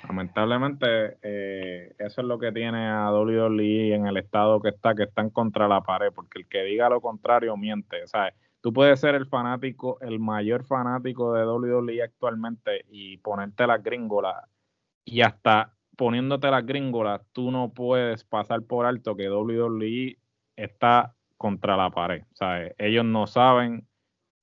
Lamentablemente, 0.08 1.18
eh, 1.22 1.96
eso 1.98 2.22
es 2.22 2.28
lo 2.28 2.38
que 2.40 2.52
tiene 2.52 2.88
a 2.88 3.12
WWE 3.12 3.94
en 3.94 4.08
el 4.08 4.18
estado 4.18 4.62
que 4.62 4.70
está, 4.70 4.96
que 4.96 5.04
están 5.04 5.30
contra 5.30 5.68
la 5.68 5.82
pared, 5.82 6.12
porque 6.14 6.40
el 6.40 6.48
que 6.48 6.64
diga 6.64 6.90
lo 6.90 7.02
contrario 7.02 7.58
miente. 7.58 8.06
Sea, 8.08 8.34
tú 8.62 8.72
puedes 8.72 9.00
ser 9.00 9.16
el 9.16 9.26
fanático, 9.26 10.00
el 10.02 10.20
mayor 10.20 10.64
fanático 10.64 11.34
de 11.34 11.46
WWE 11.46 12.04
actualmente 12.04 12.86
y 12.90 13.18
ponerte 13.18 13.68
las 13.68 13.82
gringolas 13.82 14.44
y 15.06 15.22
hasta 15.22 15.74
poniéndote 15.96 16.50
las 16.52 16.66
gringolas, 16.66 17.22
tú 17.32 17.52
no 17.52 17.74
puedes 17.74 18.24
pasar 18.24 18.64
por 18.64 18.86
alto 18.86 19.16
que 19.16 19.30
WWE 19.30 20.18
está 20.56 21.16
contra 21.38 21.78
la 21.78 21.90
pared. 21.92 22.24
Sea, 22.34 22.72
ellos 22.78 23.06
no 23.06 23.28
saben 23.28 23.88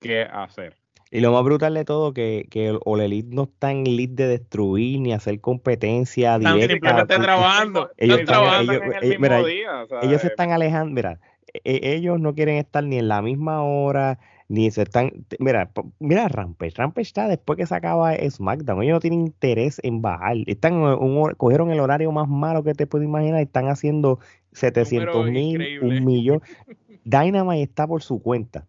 qué 0.00 0.22
hacer. 0.22 0.76
Y 1.14 1.20
lo 1.20 1.30
más 1.30 1.44
brutal 1.44 1.74
de 1.74 1.84
todo, 1.84 2.14
que, 2.14 2.46
que 2.50 2.74
Ole 2.86 3.22
no 3.28 3.42
está 3.42 3.70
en 3.70 3.84
lead 3.84 4.08
de 4.08 4.28
destruir 4.28 4.98
ni 4.98 5.12
hacer 5.12 5.42
competencia 5.42 6.36
están 6.36 6.54
directa. 6.54 6.88
Simplemente 6.88 7.18
trabajando. 7.18 7.90
Ellos, 7.98 8.20
están, 8.20 8.34
trabajando 8.34 8.72
ellos, 8.72 8.84
en 8.86 9.12
el 9.12 9.18
mismo 9.20 9.46
día, 9.46 9.86
ellos 10.00 10.20
se 10.22 10.28
están 10.28 10.52
alejando. 10.52 10.94
Mira, 10.94 11.20
e, 11.52 11.80
ellos 11.94 12.18
no 12.18 12.34
quieren 12.34 12.56
estar 12.56 12.82
ni 12.82 12.96
en 12.96 13.08
la 13.08 13.20
misma 13.20 13.62
hora, 13.62 14.20
ni 14.48 14.70
se 14.70 14.84
están. 14.84 15.12
Mira, 15.38 15.70
mira 15.98 16.28
Rampage. 16.28 16.76
Rampage 16.76 17.08
está 17.08 17.28
después 17.28 17.58
que 17.58 17.66
se 17.66 17.74
acaba 17.74 18.14
SmackDown. 18.16 18.82
Ellos 18.82 18.94
no 18.94 19.00
tienen 19.00 19.20
interés 19.20 19.80
en 19.82 20.00
bajar. 20.00 20.38
Están 20.46 20.76
un, 20.76 21.34
cogieron 21.34 21.70
el 21.70 21.80
horario 21.80 22.10
más 22.10 22.26
malo 22.26 22.64
que 22.64 22.72
te 22.72 22.86
puedes 22.86 23.06
imaginar 23.06 23.40
y 23.40 23.42
están 23.42 23.68
haciendo 23.68 24.18
700 24.52 25.26
mil, 25.26 25.78
un 25.82 26.06
millón. 26.06 26.40
Dynamite 27.04 27.64
está 27.64 27.86
por 27.86 28.02
su 28.02 28.22
cuenta. 28.22 28.66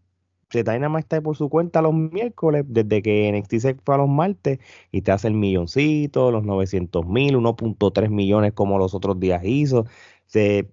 Dynamite 0.61 0.99
está 0.99 1.21
por 1.21 1.35
su 1.35 1.49
cuenta 1.49 1.81
los 1.81 1.93
miércoles, 1.95 2.65
desde 2.67 3.01
que 3.01 3.31
NXT 3.31 3.55
se 3.59 3.75
fue 3.83 3.95
a 3.95 3.97
los 3.97 4.09
martes, 4.09 4.59
y 4.91 5.01
te 5.01 5.11
hace 5.11 5.27
el 5.29 5.33
milloncito, 5.33 6.29
los 6.31 6.43
900 6.43 7.07
mil, 7.07 7.35
1.3 7.37 8.09
millones 8.09 8.53
como 8.53 8.77
los 8.77 8.93
otros 8.93 9.19
días 9.19 9.41
hizo. 9.43 9.85
Se, 10.27 10.69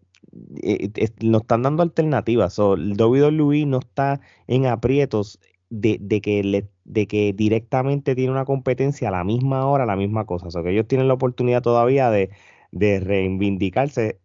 eh, 0.62 0.90
nos 1.22 1.42
están 1.42 1.62
dando 1.62 1.82
alternativas. 1.82 2.58
el 2.58 2.96
WWE 3.00 3.66
no 3.66 3.78
está 3.78 4.20
en 4.46 4.66
aprietos 4.66 5.40
de, 5.70 5.98
que 6.20 6.66
de 6.84 7.06
que 7.06 7.32
directamente 7.32 8.14
tiene 8.14 8.32
una 8.32 8.44
competencia 8.44 9.08
a 9.08 9.12
la 9.12 9.24
misma 9.24 9.66
hora, 9.66 9.86
la 9.86 9.96
misma 9.96 10.26
cosa. 10.26 10.48
O 10.48 10.62
que 10.62 10.70
ellos 10.72 10.86
tienen 10.88 11.08
la 11.08 11.14
oportunidad 11.14 11.62
todavía 11.62 12.10
de, 12.10 12.30
de 12.72 13.00
reivindicarse 13.00 14.18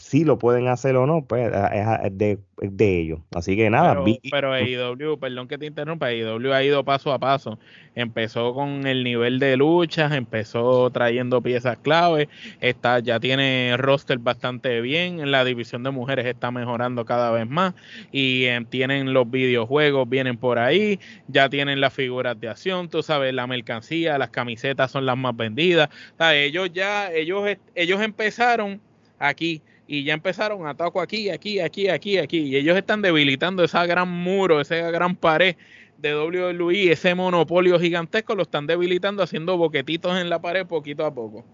si 0.00 0.24
lo 0.24 0.38
pueden 0.38 0.66
hacer 0.68 0.96
o 0.96 1.06
no, 1.06 1.22
pues 1.24 1.52
es 1.52 2.18
de, 2.18 2.38
de 2.56 3.00
ellos. 3.00 3.20
Así 3.34 3.54
que 3.54 3.68
nada. 3.68 4.02
Pero, 4.30 4.52
pero 4.52 5.18
perdón 5.18 5.46
que 5.46 5.58
te 5.58 5.66
interrumpa, 5.66 6.06
AEW 6.06 6.52
ha 6.52 6.62
ido 6.64 6.84
paso 6.84 7.12
a 7.12 7.18
paso. 7.18 7.58
Empezó 7.94 8.54
con 8.54 8.86
el 8.86 9.04
nivel 9.04 9.38
de 9.38 9.56
luchas, 9.56 10.12
empezó 10.12 10.90
trayendo 10.90 11.42
piezas 11.42 11.76
clave, 11.78 12.28
está, 12.60 13.00
ya 13.00 13.20
tiene 13.20 13.76
roster 13.76 14.18
bastante 14.18 14.80
bien, 14.80 15.20
en 15.20 15.30
la 15.30 15.44
división 15.44 15.82
de 15.82 15.90
mujeres 15.90 16.24
está 16.26 16.50
mejorando 16.50 17.04
cada 17.04 17.30
vez 17.30 17.48
más 17.48 17.74
y 18.10 18.44
eh, 18.44 18.64
tienen 18.70 19.12
los 19.12 19.30
videojuegos, 19.30 20.08
vienen 20.08 20.38
por 20.38 20.58
ahí, 20.58 20.98
ya 21.28 21.48
tienen 21.48 21.80
las 21.80 21.92
figuras 21.92 22.40
de 22.40 22.48
acción, 22.48 22.88
tú 22.88 23.02
sabes, 23.02 23.34
la 23.34 23.46
mercancía, 23.46 24.18
las 24.18 24.30
camisetas 24.30 24.90
son 24.90 25.04
las 25.04 25.16
más 25.16 25.36
vendidas. 25.36 25.90
ellos 26.18 26.70
ya, 26.72 27.12
ellos, 27.12 27.44
ellos 27.74 28.00
empezaron 28.00 28.80
aquí 29.18 29.62
y 29.90 30.04
ya 30.04 30.14
empezaron 30.14 30.64
a 30.68 30.70
ataco 30.70 31.00
aquí, 31.00 31.30
aquí, 31.30 31.58
aquí, 31.58 31.88
aquí, 31.88 32.16
aquí. 32.16 32.38
Y 32.38 32.54
ellos 32.54 32.76
están 32.76 33.02
debilitando 33.02 33.64
esa 33.64 33.84
gran 33.86 34.08
muro, 34.08 34.60
esa 34.60 34.76
gran 34.92 35.16
pared 35.16 35.56
de 35.98 36.14
WWE, 36.14 36.92
ese 36.92 37.16
monopolio 37.16 37.76
gigantesco, 37.80 38.36
lo 38.36 38.42
están 38.42 38.68
debilitando 38.68 39.24
haciendo 39.24 39.56
boquetitos 39.56 40.16
en 40.16 40.30
la 40.30 40.40
pared 40.40 40.64
poquito 40.64 41.04
a 41.04 41.12
poco. 41.12 41.44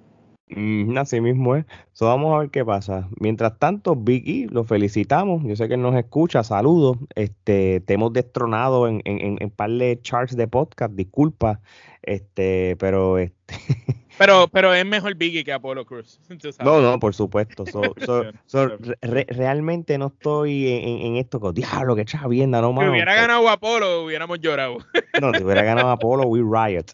así 0.99 1.18
mismo 1.22 1.57
es. 1.57 1.64
Vamos 1.99 2.35
a 2.35 2.40
ver 2.40 2.51
qué 2.51 2.62
pasa. 2.62 3.09
Mientras 3.18 3.59
tanto, 3.59 3.99
E, 4.07 4.46
lo 4.51 4.64
felicitamos. 4.64 5.42
Yo 5.44 5.57
sé 5.57 5.66
que 5.66 5.79
nos 5.79 5.94
escucha. 5.96 6.44
Saludos. 6.44 6.99
Este, 7.14 7.81
te 7.81 7.94
hemos 7.94 8.12
destronado 8.12 8.87
en, 8.87 9.01
en, 9.07 9.38
en, 9.40 9.51
par 9.51 9.70
de 9.70 9.99
charts 10.03 10.37
de 10.37 10.46
podcast. 10.46 10.92
Disculpa. 10.92 11.61
Este, 12.02 12.76
pero 12.78 13.18
este. 13.18 13.54
Pero, 14.18 14.48
pero 14.48 14.72
es 14.72 14.85
mejor 14.87 15.14
Biggie 15.14 15.44
que 15.44 15.52
Apollo 15.52 15.85
Cruz. 15.85 16.18
No, 16.64 16.80
no, 16.80 16.98
por 16.98 17.14
supuesto. 17.14 17.64
realmente 19.02 19.98
no 19.98 20.06
estoy 20.06 20.68
en, 20.68 21.16
esto 21.16 21.40
con 21.40 21.54
diablo, 21.54 21.94
que 21.94 22.04
viendo 22.28 22.61
no 22.61 22.80
Si 22.80 22.88
hubiera 22.88 23.14
ganado 23.14 23.48
Apolo, 23.48 24.04
hubiéramos 24.04 24.40
llorado. 24.40 24.78
No, 25.20 25.32
si 25.35 25.42
hubiera 25.42 25.62
ganado 25.62 25.90
Apolo, 25.90 26.24
we 26.26 26.40
riot. 26.40 26.87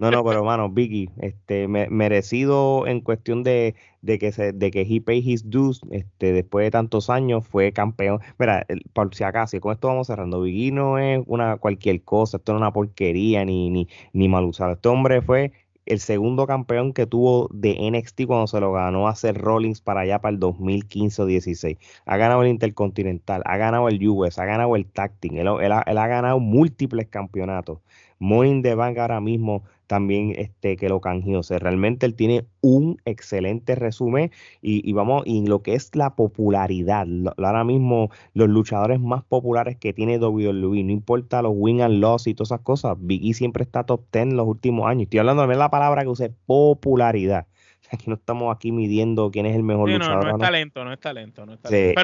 No, 0.00 0.10
no, 0.10 0.24
pero 0.24 0.38
hermano, 0.38 0.68
Biggie, 0.68 1.08
este, 1.20 1.68
merecido 1.68 2.86
en 2.86 3.00
cuestión 3.00 3.42
de, 3.42 3.74
de 4.06 4.18
que 4.18 4.32
se, 4.32 4.52
de 4.52 4.70
que 4.70 4.82
he 4.82 5.00
pay 5.00 5.18
his 5.18 5.50
dues, 5.50 5.80
este, 5.90 6.32
después 6.32 6.64
de 6.64 6.70
tantos 6.70 7.10
años, 7.10 7.46
fue 7.46 7.72
campeón. 7.72 8.20
Mira, 8.38 8.66
por 8.92 9.14
si 9.14 9.24
acaso, 9.24 9.60
con 9.60 9.72
esto 9.72 9.88
vamos 9.88 10.06
cerrando, 10.06 10.40
Biggie 10.42 10.72
no 10.72 10.98
es 10.98 11.22
una 11.26 11.56
cualquier 11.58 12.02
cosa, 12.02 12.38
esto 12.38 12.52
no 12.52 12.58
es 12.58 12.62
una 12.62 12.72
porquería 12.72 13.44
ni, 13.44 13.70
ni, 13.70 13.88
ni 14.12 14.28
mal 14.28 14.44
usado. 14.44 14.72
Este 14.72 14.88
hombre 14.88 15.20
fue 15.22 15.52
el 15.86 16.00
segundo 16.00 16.46
campeón 16.46 16.92
que 16.92 17.06
tuvo 17.06 17.48
de 17.52 17.76
NXT 17.90 18.26
cuando 18.26 18.46
se 18.46 18.60
lo 18.60 18.72
ganó 18.72 19.08
a 19.08 19.14
Seth 19.14 19.36
Rollins 19.36 19.80
para 19.80 20.00
allá 20.00 20.20
para 20.20 20.34
el 20.34 20.40
2015 20.40 21.22
o 21.22 21.26
16. 21.26 21.78
Ha 22.06 22.16
ganado 22.16 22.42
el 22.42 22.48
Intercontinental, 22.48 23.42
ha 23.44 23.56
ganado 23.56 23.88
el 23.88 24.06
US, 24.08 24.38
ha 24.38 24.44
ganado 24.44 24.76
el 24.76 24.86
Tag 24.86 25.12
él, 25.22 25.46
ha, 25.46 25.82
él 25.86 25.98
ha 25.98 26.06
ganado 26.06 26.40
múltiples 26.40 27.06
campeonatos. 27.08 27.78
Morning 28.18 28.62
the 28.62 28.74
Bank 28.74 28.98
ahora 28.98 29.20
mismo 29.20 29.62
también 29.86 30.34
este, 30.36 30.76
que 30.76 30.88
lo 30.88 31.00
canjeó. 31.00 31.40
O 31.40 31.42
sea, 31.42 31.58
realmente 31.58 32.06
él 32.06 32.14
tiene 32.14 32.46
un 32.60 33.00
excelente 33.04 33.74
resumen 33.74 34.30
y, 34.60 34.92
vamos, 34.92 35.22
y 35.26 35.46
lo 35.46 35.62
que 35.62 35.74
es 35.74 35.94
la 35.94 36.14
popularidad, 36.16 37.06
ahora 37.36 37.64
mismo 37.64 38.10
los 38.34 38.48
luchadores 38.48 39.00
más 39.00 39.24
populares 39.24 39.76
que 39.76 39.92
tiene 39.92 40.18
WWE, 40.18 40.82
no 40.82 40.92
importa 40.92 41.42
los 41.42 41.52
win 41.54 41.82
and 41.82 42.00
loss 42.00 42.26
y 42.26 42.34
todas 42.34 42.48
esas 42.48 42.60
cosas, 42.60 42.96
Biggie 42.98 43.34
siempre 43.34 43.62
está 43.62 43.84
top 43.84 44.02
10 44.12 44.22
en 44.26 44.36
los 44.36 44.46
últimos 44.46 44.86
años. 44.88 45.04
Estoy 45.04 45.20
hablando 45.20 45.46
de 45.46 45.56
la 45.56 45.70
palabra 45.70 46.02
que 46.02 46.08
use, 46.08 46.32
popularidad. 46.46 47.46
Aquí 47.92 48.06
no 48.08 48.16
estamos 48.16 48.52
aquí 48.52 48.72
midiendo 48.72 49.30
quién 49.30 49.46
es 49.46 49.54
el 49.54 49.62
mejor 49.62 49.88
luchador. 49.88 50.24
No, 50.24 50.30
no 50.30 50.36
es 50.36 50.40
talento, 50.40 50.84
no 50.84 50.92
es 50.92 50.98
talento, 50.98 51.46
no 51.46 51.54
es 51.54 51.60
talento. 51.60 52.02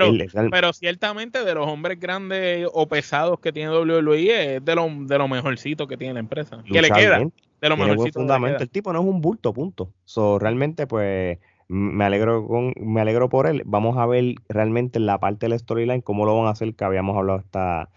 pero, 0.52 0.72
ciertamente 0.72 1.44
de 1.44 1.54
los 1.54 1.66
hombres 1.66 1.98
grandes 1.98 2.68
o 2.72 2.86
pesados 2.86 3.40
que 3.40 3.52
tiene 3.52 3.76
WWE 3.76 4.56
es 4.56 4.64
de 4.64 4.74
lo, 4.76 4.88
de 4.88 5.18
lo 5.18 5.26
mejorcito 5.26 5.88
que 5.88 5.96
tiene 5.96 6.14
la 6.14 6.20
empresa. 6.20 6.62
que 6.70 6.82
le 6.82 6.88
queda 6.88 7.26
de 7.62 7.68
lo 7.68 7.76
mejorcito. 7.78 8.20
Fundamento. 8.20 8.62
El 8.62 8.68
tipo 8.68 8.92
no 8.92 9.00
es 9.00 9.06
un 9.06 9.22
bulto, 9.22 9.54
punto. 9.54 9.94
So, 10.04 10.38
realmente, 10.38 10.86
pues 10.86 11.38
me 11.68 12.04
alegro 12.04 12.46
con, 12.46 12.74
me 12.76 13.00
alegro 13.00 13.30
por 13.30 13.46
él. 13.46 13.62
Vamos 13.64 13.96
a 13.96 14.04
ver 14.04 14.34
realmente 14.48 14.98
en 14.98 15.06
la 15.06 15.18
parte 15.18 15.46
de 15.46 15.50
la 15.50 15.58
storyline 15.58 16.02
cómo 16.02 16.26
lo 16.26 16.36
van 16.36 16.46
a 16.46 16.50
hacer, 16.50 16.74
que 16.74 16.84
habíamos 16.84 17.16
hablado 17.16 17.38
hasta 17.38 17.88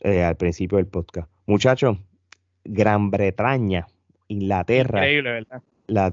eh, 0.00 0.24
al 0.24 0.36
principio 0.36 0.78
del 0.78 0.86
podcast. 0.86 1.30
Muchachos, 1.46 1.98
Gran 2.64 3.10
Bretaña, 3.10 3.86
Inglaterra. 4.28 5.00
Increíble, 5.00 5.30
¿verdad? 5.30 5.62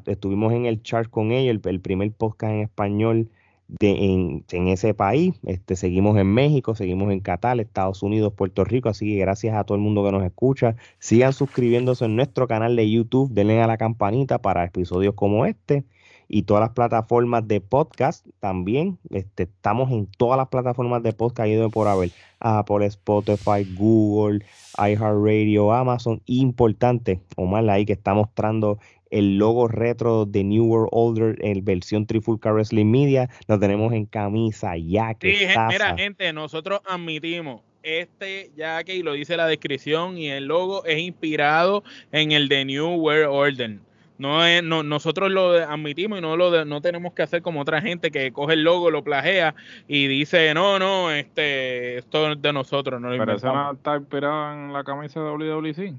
estuvimos 0.08 0.54
en 0.54 0.66
el 0.66 0.82
chat 0.82 1.08
con 1.08 1.32
ellos, 1.32 1.60
el, 1.66 1.82
primer 1.82 2.12
podcast 2.12 2.52
en 2.52 2.62
español 2.62 3.30
de, 3.68 4.44
en, 4.50 4.68
ese 4.68 4.94
país. 4.94 5.36
Este, 5.46 5.76
seguimos 5.76 6.18
en 6.18 6.28
México, 6.28 6.76
seguimos 6.76 7.12
en 7.12 7.20
Qatar, 7.20 7.60
Estados 7.60 8.04
Unidos, 8.04 8.34
Puerto 8.34 8.64
Rico. 8.64 8.90
Así 8.90 9.06
que 9.14 9.20
gracias 9.20 9.56
a 9.56 9.64
todo 9.64 9.76
el 9.76 9.84
mundo 9.84 10.04
que 10.04 10.12
nos 10.12 10.24
escucha. 10.24 10.76
Sigan 11.00 11.34
suscribiéndose 11.34 12.06
en 12.06 12.16
nuestro 12.16 12.48
canal 12.48 12.76
de 12.76 12.90
YouTube, 12.90 13.32
denle 13.32 13.62
a 13.62 13.68
la 13.68 13.78
campanita 13.78 14.40
para 14.42 14.64
episodios 14.66 15.14
como 15.16 15.46
este. 15.46 15.86
y 16.30 16.44
todas 16.44 16.62
las 16.62 16.72
plataformas 16.72 17.48
de 17.48 17.62
podcast 17.62 18.28
también. 18.40 19.00
Este, 19.12 19.44
estamos 19.44 19.92
en 19.92 20.08
todas 20.18 20.38
las 20.38 20.50
plataformas 20.50 21.02
de 21.04 21.14
podcast 21.14 21.50
y 21.50 21.70
por 21.70 21.88
haber. 21.88 22.12
Apple, 22.40 22.86
Spotify, 22.86 23.64
Google, 23.78 24.46
iHeartRadio, 24.78 25.72
Amazon. 25.74 26.22
Importante, 26.26 27.22
Omar, 27.36 27.70
ahí 27.70 27.86
que 27.86 27.94
está 27.94 28.14
mostrando 28.14 28.78
el 29.12 29.38
logo 29.38 29.68
retro 29.68 30.26
de 30.26 30.44
New 30.44 30.66
World 30.66 30.90
Order 30.92 31.36
en 31.46 31.64
versión 31.64 32.06
Trifulca 32.06 32.52
Wrestling 32.52 32.90
Media. 32.90 33.30
Lo 33.48 33.60
tenemos 33.60 33.94
en 33.94 34.06
camisa, 34.06 34.78
ya 34.78 35.14
que. 35.14 35.36
Sí, 35.36 35.46
mira, 35.70 35.96
gente, 35.96 36.32
nosotros 36.34 36.82
admitimos 36.86 37.62
este 37.84 38.52
jacket, 38.56 38.96
y 38.96 39.04
lo 39.04 39.14
dice 39.14 39.38
la 39.38 39.48
descripción, 39.48 40.18
y 40.18 40.30
el 40.30 40.46
logo 40.46 40.84
es 40.86 41.00
inspirado 41.00 41.84
en 42.12 42.32
el 42.32 42.50
de 42.50 42.66
New 42.66 42.96
World 42.96 43.30
Order. 43.30 43.80
No 44.18 44.44
es, 44.44 44.64
no, 44.64 44.82
nosotros 44.82 45.30
lo 45.32 45.52
admitimos 45.52 46.18
y 46.18 46.22
no 46.22 46.36
lo 46.36 46.66
no 46.66 46.82
tenemos 46.82 47.14
que 47.14 47.22
hacer 47.22 47.44
como 47.44 47.62
otra 47.62 47.82
gente 47.82 48.10
que 48.10 48.32
coge 48.32 48.54
el 48.54 48.64
logo, 48.64 48.90
lo 48.90 49.04
plagea 49.04 49.54
y 49.88 50.08
dice, 50.08 50.54
no, 50.56 50.80
no, 50.80 51.12
este, 51.12 52.00
esto 52.00 52.32
es 52.32 52.42
de 52.42 52.52
nosotros. 52.52 53.00
No 53.00 53.10
Pero 53.10 53.36
eso 53.36 53.54
no 53.54 53.74
está 53.74 53.96
inspirado 53.96 54.54
en 54.54 54.74
la 54.74 54.84
camisa 54.84 55.20
de 55.22 55.30
WWC. 55.30 55.94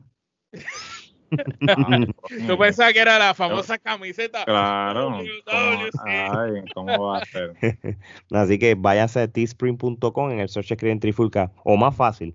Tú 2.46 2.58
pensabas 2.58 2.92
que 2.92 3.00
era 3.00 3.18
la 3.18 3.34
famosa 3.34 3.78
camiseta. 3.78 4.44
Claro. 4.44 5.18
Ay, 6.06 6.52
¿cómo 6.74 7.06
va 7.06 7.18
a 7.18 7.24
ser? 7.24 7.54
Así 8.32 8.58
que 8.58 8.74
váyase 8.74 9.20
a 9.20 9.28
teespring.com 9.28 10.30
en 10.30 10.40
el 10.40 10.48
search 10.48 10.74
screen 10.74 11.00
Trifulca. 11.00 11.52
O 11.64 11.76
más 11.76 11.94
fácil, 11.94 12.34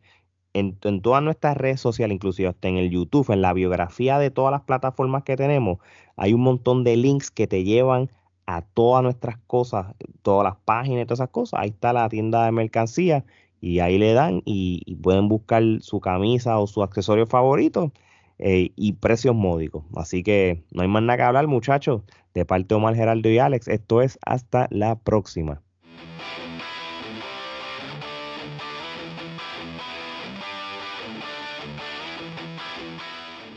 en, 0.53 0.77
todas 1.01 1.23
nuestras 1.23 1.57
redes 1.57 1.81
sociales, 1.81 2.15
inclusive 2.15 2.49
hasta 2.49 2.67
en 2.67 2.77
el 2.77 2.89
YouTube, 2.89 3.31
en 3.31 3.41
la 3.41 3.53
biografía 3.53 4.19
de 4.19 4.31
todas 4.31 4.51
las 4.51 4.61
plataformas 4.61 5.23
que 5.23 5.35
tenemos, 5.35 5.79
hay 6.15 6.33
un 6.33 6.41
montón 6.41 6.83
de 6.83 6.95
links 6.95 7.31
que 7.31 7.47
te 7.47 7.63
llevan 7.63 8.09
a 8.45 8.61
todas 8.61 9.03
nuestras 9.03 9.37
cosas, 9.47 9.95
todas 10.21 10.43
las 10.43 10.57
páginas 10.63 11.03
y 11.03 11.05
todas 11.05 11.19
esas 11.19 11.29
cosas. 11.29 11.59
Ahí 11.59 11.69
está 11.69 11.93
la 11.93 12.09
tienda 12.09 12.45
de 12.45 12.51
mercancía 12.51 13.25
y 13.61 13.79
ahí 13.79 13.97
le 13.97 14.13
dan 14.13 14.41
y, 14.45 14.81
y 14.85 14.95
pueden 14.95 15.29
buscar 15.29 15.63
su 15.79 16.01
camisa 16.01 16.59
o 16.59 16.67
su 16.67 16.83
accesorio 16.83 17.25
favorito 17.25 17.93
eh, 18.39 18.71
y 18.75 18.93
precios 18.93 19.35
módicos. 19.35 19.85
Así 19.95 20.23
que 20.23 20.63
no 20.71 20.81
hay 20.81 20.87
más 20.87 21.03
nada 21.03 21.17
que 21.17 21.23
hablar, 21.23 21.47
muchachos. 21.47 22.01
De 22.33 22.45
parte 22.45 22.69
de 22.69 22.75
Omar 22.75 22.95
Geraldo 22.95 23.29
y 23.29 23.37
Alex, 23.37 23.67
esto 23.67 24.01
es 24.01 24.17
hasta 24.25 24.67
la 24.71 24.97
próxima. 24.99 25.61